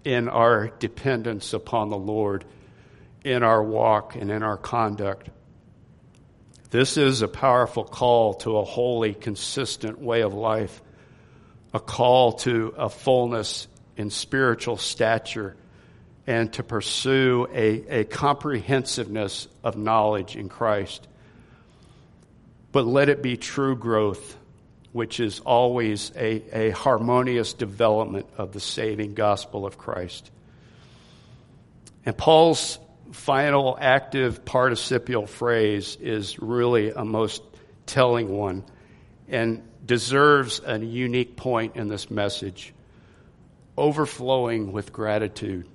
in 0.07 0.29
our 0.29 0.69
dependence 0.79 1.51
upon 1.51 1.89
the 1.89 1.97
Lord, 1.97 2.45
in 3.25 3.43
our 3.43 3.61
walk 3.61 4.15
and 4.15 4.31
in 4.31 4.41
our 4.41 4.55
conduct. 4.55 5.29
This 6.69 6.95
is 6.95 7.21
a 7.21 7.27
powerful 7.27 7.83
call 7.83 8.35
to 8.35 8.55
a 8.55 8.63
holy, 8.63 9.13
consistent 9.13 9.99
way 9.99 10.21
of 10.21 10.33
life, 10.33 10.81
a 11.73 11.81
call 11.81 12.31
to 12.47 12.73
a 12.77 12.87
fullness 12.87 13.67
in 13.97 14.09
spiritual 14.09 14.77
stature, 14.77 15.57
and 16.25 16.53
to 16.53 16.63
pursue 16.63 17.45
a, 17.53 17.99
a 17.99 18.03
comprehensiveness 18.05 19.49
of 19.61 19.75
knowledge 19.75 20.37
in 20.37 20.47
Christ. 20.47 21.05
But 22.71 22.85
let 22.85 23.09
it 23.09 23.21
be 23.21 23.35
true 23.35 23.75
growth 23.75 24.37
which 24.97 25.19
is 25.19 25.41
always 25.41 26.11
a, 26.15 26.41
a 26.51 26.71
harmonious 26.71 27.53
development 27.53 28.25
of 28.35 28.51
the 28.51 28.59
saving 28.59 29.13
gospel 29.13 29.63
of 29.63 29.77
Christ. 29.77 30.31
And 32.03 32.17
Paul's 32.17 32.79
final 33.11 33.77
active 33.79 34.43
participial 34.43 35.27
phrase 35.27 35.97
is 36.01 36.39
really 36.39 36.89
a 36.89 37.05
most 37.05 37.43
telling 37.85 38.27
one 38.27 38.63
and 39.27 39.61
deserves 39.85 40.61
a 40.65 40.79
unique 40.79 41.35
point 41.35 41.75
in 41.75 41.89
this 41.89 42.09
message 42.09 42.73
overflowing 43.77 44.71
with 44.71 44.91
gratitude. 44.91 45.67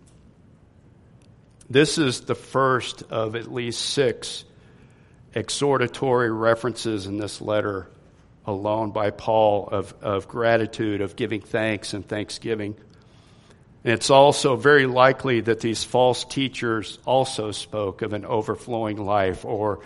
This 1.71 1.97
is 1.97 2.23
the 2.23 2.35
first 2.35 3.05
of 3.05 3.37
at 3.37 3.53
least 3.53 3.83
six 3.83 4.45
exhortatory 5.33 6.33
references 6.33 7.07
in 7.07 7.19
this 7.19 7.41
letter 7.41 7.89
alone 8.47 8.91
by 8.91 9.11
Paul 9.11 9.69
of, 9.71 9.95
of 10.03 10.29
gratitude, 10.29 11.01
of 11.01 11.17
giving 11.17 11.41
thanks 11.41 11.95
and 11.95 12.07
thanksgiving. 12.07 12.75
And 13.85 13.93
it's 13.93 14.11
also 14.11 14.57
very 14.57 14.87
likely 14.87 15.41
that 15.41 15.61
these 15.61 15.85
false 15.85 16.25
teachers 16.25 16.99
also 17.05 17.51
spoke 17.51 18.03
of 18.03 18.13
an 18.13 18.25
overflowing 18.25 18.97
life 18.97 19.45
or 19.45 19.81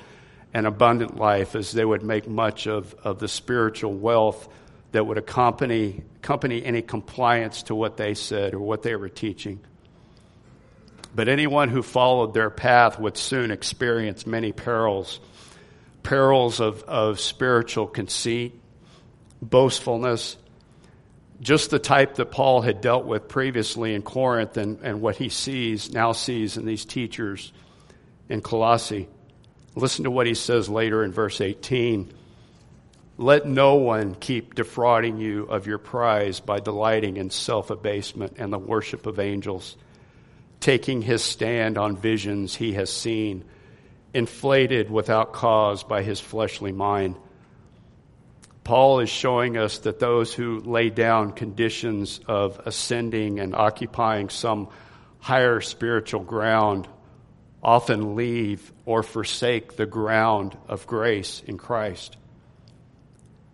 an 0.53 0.67
abundant 0.67 1.17
life 1.17 1.55
as 1.55 1.73
they 1.73 1.85
would 1.85 2.03
make 2.03 2.29
much 2.29 2.67
of, 2.67 2.95
of 3.05 3.19
the 3.19 3.29
spiritual 3.29 3.93
wealth 3.93 4.49
that 4.93 5.05
would 5.05 5.19
accompany, 5.19 6.03
accompany 6.17 6.65
any 6.65 6.83
compliance 6.83 7.65
to 7.65 7.75
what 7.75 7.97
they 7.97 8.15
said 8.15 8.55
or 8.55 8.61
what 8.61 8.83
they 8.83 8.97
were 8.97 9.09
teaching. 9.09 9.61
But 11.15 11.29
anyone 11.29 11.69
who 11.71 11.83
followed 11.83 12.35
their 12.35 12.51
path 12.51 12.99
would 12.99 13.17
soon 13.17 13.51
experience 13.51 14.27
many 14.27 14.53
perils 14.53 15.21
perils 16.07 16.61
of, 16.61 16.85
of 16.85 17.19
spiritual 17.19 17.85
conceit, 17.85 18.55
boastfulness, 19.43 20.37
just 21.41 21.71
the 21.71 21.81
type 21.81 22.15
that 22.15 22.31
Paul 22.31 22.63
had 22.63 22.81
dealt 22.81 23.07
with 23.07 23.27
previously 23.27 23.93
in 23.93 24.03
Corinth 24.03 24.57
and, 24.57 24.79
and 24.83 25.01
what 25.01 25.17
he 25.17 25.29
sees, 25.29 25.93
now 25.93 26.13
sees 26.13 26.57
in 26.57 26.65
these 26.65 26.85
teachers 26.85 27.53
in 28.29 28.41
Colossae. 28.41 29.09
Listen 29.75 30.05
to 30.05 30.11
what 30.13 30.29
he 30.29 30.35
says 30.35 30.69
later 30.69 31.03
in 31.03 31.11
verse 31.11 31.41
18. 31.41 32.13
Let 33.19 33.49
no 33.49 33.75
one 33.75 34.15
keep 34.15 34.55
defrauding 34.55 35.19
you 35.19 35.43
of 35.47 35.67
your 35.67 35.79
prize 35.79 36.39
by 36.39 36.61
delighting 36.61 37.17
in 37.17 37.31
self 37.31 37.71
abasement 37.71 38.37
and 38.39 38.53
the 38.53 38.59
worship 38.61 39.07
of 39.07 39.19
angels, 39.19 39.77
taking 40.61 41.03
his 41.03 41.25
stand 41.25 41.77
on 41.77 41.97
visions 41.97 42.55
he 42.55 42.75
has 42.75 42.93
seen 42.93 43.45
inflated 44.17 44.91
without 44.91 45.35
cause 45.35 45.83
by 45.83 46.03
his 46.03 46.19
fleshly 46.19 46.73
mind. 46.73 47.17
Paul 48.65 49.01
is 49.01 49.11
showing 49.11 49.59
us 49.59 49.79
that 49.81 50.01
those 50.01 50.33
who 50.33 50.61
lay 50.61 50.89
down 50.89 51.33
conditions 51.33 52.19
of 52.27 52.59
ascending 52.65 53.39
and 53.41 53.55
occupying 53.55 54.31
some 54.31 54.69
higher 55.19 55.61
spiritual 55.61 56.23
ground 56.23 56.89
often 57.63 58.17
leave 58.17 58.73
or 58.87 59.03
forsake 59.03 59.77
the 59.77 59.85
ground 59.85 60.57
of 60.67 60.87
grace 60.87 61.43
in 61.47 61.59
Christ. 61.59 62.17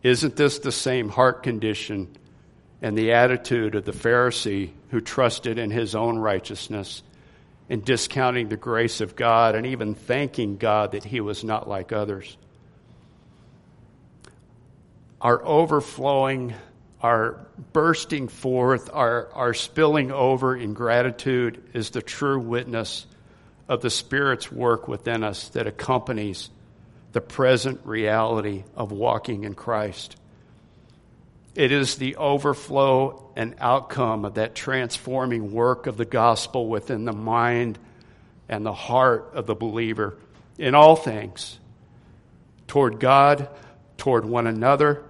Isn't 0.04 0.36
this 0.36 0.60
the 0.60 0.70
same 0.70 1.08
heart 1.08 1.42
condition 1.42 2.16
and 2.80 2.96
the 2.96 3.12
attitude 3.14 3.74
of 3.74 3.84
the 3.84 3.92
Pharisee 3.92 4.70
who 4.90 5.00
trusted 5.00 5.58
in 5.58 5.72
his 5.72 5.96
own 5.96 6.18
righteousness 6.18 7.02
and 7.72 7.82
discounting 7.82 8.50
the 8.50 8.56
grace 8.58 9.00
of 9.00 9.16
God 9.16 9.54
and 9.54 9.64
even 9.64 9.94
thanking 9.94 10.58
God 10.58 10.92
that 10.92 11.04
he 11.04 11.22
was 11.22 11.42
not 11.42 11.66
like 11.66 11.90
others. 11.90 12.36
Our 15.22 15.42
overflowing, 15.42 16.52
our 17.00 17.46
bursting 17.72 18.28
forth, 18.28 18.90
our, 18.92 19.32
our 19.32 19.54
spilling 19.54 20.12
over 20.12 20.54
in 20.54 20.74
gratitude 20.74 21.62
is 21.72 21.88
the 21.88 22.02
true 22.02 22.38
witness 22.38 23.06
of 23.70 23.80
the 23.80 23.88
Spirit's 23.88 24.52
work 24.52 24.86
within 24.86 25.24
us 25.24 25.48
that 25.50 25.66
accompanies 25.66 26.50
the 27.12 27.22
present 27.22 27.80
reality 27.84 28.64
of 28.76 28.92
walking 28.92 29.44
in 29.44 29.54
Christ. 29.54 30.16
It 31.54 31.70
is 31.70 31.96
the 31.96 32.16
overflow 32.16 33.30
and 33.36 33.54
outcome 33.60 34.24
of 34.24 34.34
that 34.34 34.54
transforming 34.54 35.52
work 35.52 35.86
of 35.86 35.96
the 35.96 36.06
gospel 36.06 36.66
within 36.66 37.04
the 37.04 37.12
mind 37.12 37.78
and 38.48 38.64
the 38.64 38.72
heart 38.72 39.32
of 39.34 39.46
the 39.46 39.54
believer 39.54 40.16
in 40.58 40.74
all 40.74 40.96
things 40.96 41.58
toward 42.66 43.00
God, 43.00 43.48
toward 43.98 44.24
one 44.24 44.46
another. 44.46 45.02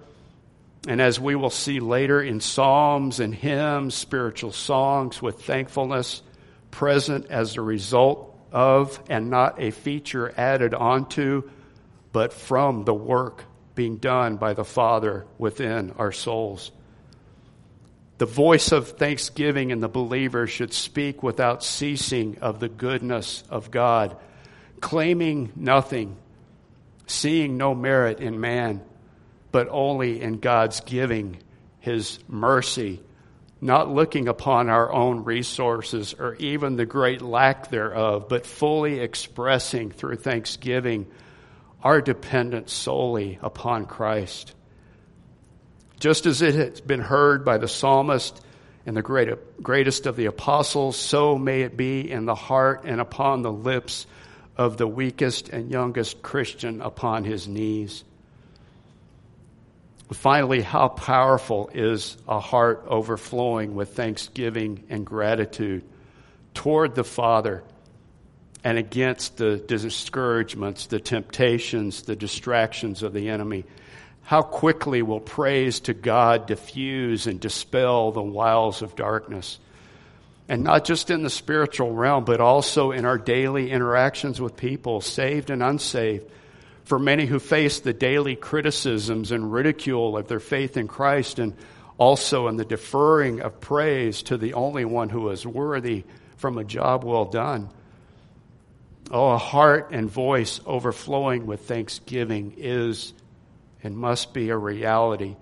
And 0.85 1.01
as 1.01 1.17
we 1.17 1.35
will 1.35 1.49
see 1.49 1.79
later 1.79 2.21
in 2.21 2.41
psalms 2.41 3.21
and 3.21 3.33
hymns, 3.33 3.95
spiritual 3.95 4.51
songs 4.51 5.21
with 5.21 5.43
thankfulness 5.43 6.21
present 6.71 7.27
as 7.29 7.55
a 7.55 7.61
result 7.61 8.37
of 8.51 9.01
and 9.09 9.29
not 9.29 9.61
a 9.61 9.71
feature 9.71 10.33
added 10.35 10.73
onto, 10.73 11.49
but 12.11 12.33
from 12.33 12.83
the 12.83 12.93
work 12.93 13.45
being 13.75 13.97
done 13.97 14.37
by 14.37 14.53
the 14.53 14.65
Father 14.65 15.25
within 15.37 15.91
our 15.97 16.11
souls. 16.11 16.71
The 18.19 18.25
voice 18.25 18.71
of 18.71 18.89
thanksgiving 18.89 19.71
in 19.71 19.79
the 19.79 19.89
believer 19.89 20.47
should 20.47 20.73
speak 20.73 21.23
without 21.23 21.63
ceasing 21.63 22.37
of 22.39 22.59
the 22.59 22.69
goodness 22.69 23.43
of 23.49 23.71
God, 23.71 24.15
claiming 24.79 25.51
nothing, 25.55 26.15
seeing 27.07 27.57
no 27.57 27.73
merit 27.73 28.19
in 28.19 28.39
man, 28.39 28.81
but 29.51 29.67
only 29.69 30.21
in 30.21 30.39
God's 30.39 30.81
giving 30.81 31.37
his 31.79 32.19
mercy, 32.27 33.01
not 33.59 33.89
looking 33.89 34.27
upon 34.27 34.69
our 34.69 34.91
own 34.91 35.23
resources 35.23 36.13
or 36.17 36.35
even 36.35 36.75
the 36.75 36.85
great 36.85 37.21
lack 37.21 37.69
thereof, 37.69 38.27
but 38.29 38.45
fully 38.45 38.99
expressing 38.99 39.91
through 39.91 40.17
thanksgiving 40.17 41.07
our 41.83 42.01
dependence 42.01 42.73
solely 42.73 43.37
upon 43.41 43.85
Christ. 43.85 44.53
Just 45.99 46.25
as 46.25 46.41
it 46.41 46.55
has 46.55 46.81
been 46.81 47.01
heard 47.01 47.45
by 47.45 47.57
the 47.57 47.67
psalmist 47.67 48.43
and 48.85 48.97
the 48.97 49.37
greatest 49.61 50.05
of 50.05 50.15
the 50.15 50.25
apostles, 50.25 50.97
so 50.97 51.37
may 51.37 51.61
it 51.61 51.77
be 51.77 52.09
in 52.09 52.25
the 52.25 52.35
heart 52.35 52.81
and 52.85 52.99
upon 52.99 53.41
the 53.41 53.51
lips 53.51 54.07
of 54.57 54.77
the 54.77 54.87
weakest 54.87 55.49
and 55.49 55.71
youngest 55.71 56.21
Christian 56.21 56.81
upon 56.81 57.23
his 57.23 57.47
knees. 57.47 58.03
Finally, 60.11 60.61
how 60.61 60.89
powerful 60.89 61.69
is 61.73 62.17
a 62.27 62.39
heart 62.39 62.83
overflowing 62.87 63.73
with 63.73 63.95
thanksgiving 63.95 64.83
and 64.89 65.05
gratitude 65.05 65.83
toward 66.53 66.93
the 66.95 67.03
Father 67.03 67.63
and 68.63 68.77
against 68.77 69.37
the 69.37 69.57
discouragements, 69.57 70.87
the 70.87 70.99
temptations, 70.99 72.03
the 72.03 72.15
distractions 72.15 73.03
of 73.03 73.13
the 73.13 73.29
enemy. 73.29 73.65
How 74.21 74.41
quickly 74.41 75.01
will 75.01 75.19
praise 75.19 75.81
to 75.81 75.93
God 75.93 76.47
diffuse 76.47 77.27
and 77.27 77.39
dispel 77.39 78.11
the 78.11 78.21
wiles 78.21 78.81
of 78.81 78.95
darkness? 78.95 79.59
And 80.47 80.63
not 80.63 80.85
just 80.85 81.09
in 81.09 81.23
the 81.23 81.29
spiritual 81.29 81.93
realm, 81.93 82.23
but 82.23 82.39
also 82.39 82.91
in 82.91 83.05
our 83.05 83.17
daily 83.17 83.71
interactions 83.71 84.39
with 84.39 84.55
people, 84.55 85.01
saved 85.01 85.49
and 85.49 85.61
unsaved. 85.61 86.29
for 86.85 86.99
many 86.99 87.25
who 87.25 87.39
face 87.39 87.79
the 87.79 87.93
daily 87.93 88.35
criticisms 88.35 89.31
and 89.31 89.53
ridicule 89.53 90.17
of 90.17 90.27
their 90.27 90.39
faith 90.39 90.77
in 90.77 90.87
Christ, 90.87 91.39
and 91.39 91.53
also 91.97 92.47
in 92.47 92.57
the 92.57 92.65
deferring 92.65 93.41
of 93.41 93.59
praise 93.59 94.23
to 94.23 94.37
the 94.37 94.53
only 94.53 94.85
one 94.85 95.09
who 95.09 95.29
is 95.29 95.45
worthy 95.45 96.03
from 96.37 96.57
a 96.57 96.63
job 96.63 97.03
well 97.03 97.25
done. 97.25 97.69
Oh, 99.11 99.31
a 99.31 99.37
heart 99.37 99.89
and 99.91 100.09
voice 100.09 100.59
overflowing 100.65 101.45
with 101.45 101.67
thanksgiving 101.67 102.55
is 102.57 103.13
and 103.83 103.97
must 103.97 104.33
be 104.33 104.49
a 104.49 104.57
reality 104.57 105.35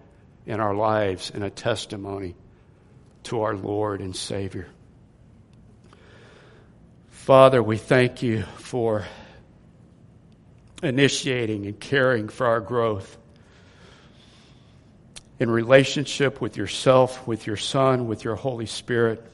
in 0.46 0.60
our 0.60 0.74
lives 0.74 1.32
and 1.34 1.44
a 1.44 1.50
testimony 1.50 2.36
to 3.24 3.42
our 3.44 3.56
Lord 3.56 4.02
and 4.02 4.16
Savior. 4.16 4.68
Father, 7.10 7.62
we 7.62 7.78
thank 7.78 8.24
you 8.24 8.42
for 8.58 9.06
initiating 10.82 11.68
and 11.68 11.80
caring 11.80 12.28
for 12.30 12.48
our 12.48 12.60
growth 12.60 13.18
in 15.40 15.50
relationship 15.50 16.42
with 16.42 16.58
yourself, 16.58 17.28
with 17.28 17.46
your 17.48 17.58
Son, 17.58 18.08
with 18.08 18.24
your 18.24 18.36
Holy 18.36 18.66
Spirit. 18.66 19.31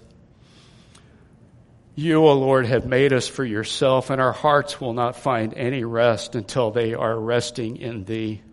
You, 2.00 2.28
O 2.28 2.34
Lord, 2.34 2.68
have 2.68 2.86
made 2.86 3.12
us 3.12 3.28
for 3.28 3.44
yourself, 3.44 4.12
and 4.12 4.22
our 4.22 4.32
hearts 4.32 4.80
will 4.80 4.94
not 4.94 5.16
find 5.16 5.56
any 5.56 5.84
rest 5.84 6.36
until 6.36 6.70
they 6.70 6.94
are 6.94 7.20
resting 7.20 7.78
in 7.78 8.04
thee. 8.04 8.44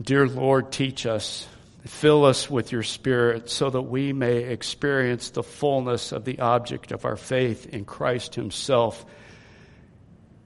Dear 0.00 0.28
Lord, 0.28 0.70
teach 0.70 1.06
us, 1.06 1.44
fill 1.84 2.24
us 2.24 2.48
with 2.48 2.70
your 2.70 2.84
Spirit 2.84 3.50
so 3.50 3.68
that 3.68 3.82
we 3.82 4.12
may 4.12 4.44
experience 4.44 5.30
the 5.30 5.42
fullness 5.42 6.12
of 6.12 6.24
the 6.24 6.38
object 6.38 6.92
of 6.92 7.04
our 7.04 7.16
faith 7.16 7.66
in 7.66 7.84
Christ 7.84 8.36
Himself 8.36 9.04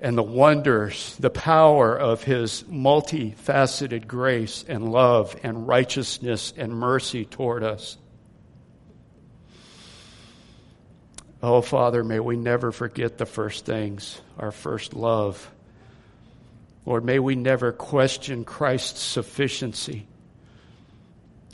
and 0.00 0.16
the 0.16 0.22
wonders, 0.22 1.14
the 1.20 1.28
power 1.28 1.94
of 1.94 2.24
His 2.24 2.62
multifaceted 2.62 4.06
grace 4.06 4.64
and 4.66 4.90
love 4.90 5.36
and 5.42 5.68
righteousness 5.68 6.54
and 6.56 6.72
mercy 6.72 7.26
toward 7.26 7.62
us. 7.62 7.98
Oh, 11.42 11.60
Father, 11.60 12.04
may 12.04 12.20
we 12.20 12.36
never 12.36 12.70
forget 12.70 13.18
the 13.18 13.26
first 13.26 13.64
things, 13.64 14.20
our 14.38 14.52
first 14.52 14.94
love 14.94 15.50
Lord, 16.84 17.04
may 17.04 17.18
we 17.18 17.36
never 17.36 17.72
question 17.72 18.44
Christ's 18.44 19.00
sufficiency. 19.00 20.06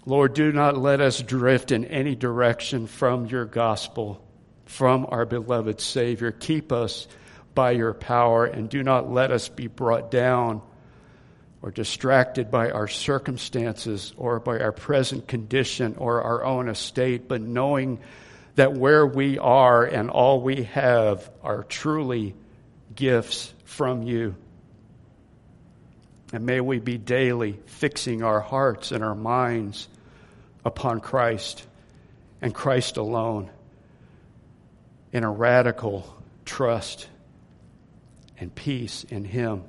Lord, 0.07 0.33
do 0.33 0.53
not 0.53 0.79
let 0.79 1.03
us 1.03 1.21
drift 1.21 1.71
in 1.71 1.85
any 1.85 2.15
direction 2.15 2.87
from 2.87 3.27
your 3.27 3.45
gospel, 3.45 4.25
from 4.65 5.07
our 5.11 5.27
beloved 5.27 5.81
Savior. 5.81 6.33
Keep 6.33 6.73
us 6.73 7.07
by 7.55 7.73
your 7.73 7.93
power 7.93 8.47
and 8.47 8.71
do 8.71 8.83
not 8.83 9.13
let 9.13 9.31
us 9.31 9.49
be 9.49 9.67
brought 9.67 10.11
down 10.11 10.63
or 11.61 11.71
distracted 11.71 12.51
by 12.51 12.71
our 12.71 12.89
circumstances 12.89 14.15
or 14.17 14.41
by 14.41 14.61
our 14.61 14.73
present 14.73 15.29
condition 15.29 15.97
or 15.99 16.23
our 16.23 16.43
own 16.45 16.69
estate, 16.71 17.29
but 17.29 17.43
knowing 17.43 17.99
that 18.59 18.73
where 18.73 19.07
we 19.07 19.39
are 19.39 19.85
and 19.85 20.11
all 20.11 20.41
we 20.41 20.65
have 20.65 21.31
are 21.45 21.63
truly 21.63 22.35
gifts 22.93 23.55
from 23.63 24.03
you. 24.03 24.35
And 26.33 26.45
may 26.45 26.61
we 26.61 26.81
be 26.81 26.99
daily 26.99 27.61
fixing 27.67 28.25
our 28.25 28.41
hearts 28.41 28.91
and 28.91 29.05
our 29.05 29.15
minds 29.15 29.87
upon 30.65 30.99
Christ 30.99 31.65
and 32.43 32.53
Christ 32.53 32.97
alone 32.97 33.49
in 35.13 35.23
a 35.23 35.31
radical 35.31 36.13
trust 36.45 37.07
and 38.41 38.53
peace 38.53 39.05
in 39.05 39.23
Him. 39.23 39.63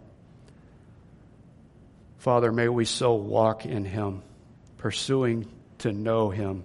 Father, 2.18 2.52
may 2.52 2.70
we 2.70 2.86
so 2.86 3.14
walk 3.14 3.68
in 3.68 3.86
Him, 3.86 4.24
pursuing 4.78 5.46
to 5.78 5.92
know 5.92 6.32
Him 6.32 6.64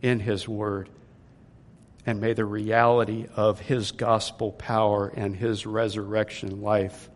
in 0.00 0.20
His 0.20 0.48
Word. 0.48 0.88
And 2.06 2.20
may 2.20 2.34
the 2.34 2.44
reality 2.44 3.26
of 3.34 3.60
His 3.60 3.92
gospel 3.92 4.52
power 4.52 5.08
and 5.08 5.34
His 5.34 5.66
resurrection 5.66 6.60
life 6.62 7.08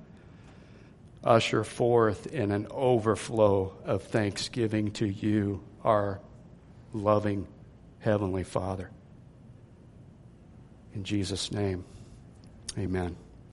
usher 1.22 1.64
forth 1.64 2.26
in 2.26 2.52
an 2.52 2.66
overflow 2.70 3.74
of 3.84 4.02
thanksgiving 4.04 4.92
to 4.92 5.06
you, 5.06 5.62
our 5.84 6.20
loving 6.92 7.46
Heavenly 8.00 8.44
Father. 8.44 8.90
In 10.94 11.04
Jesus' 11.04 11.52
name, 11.52 11.84
amen. 12.78 13.16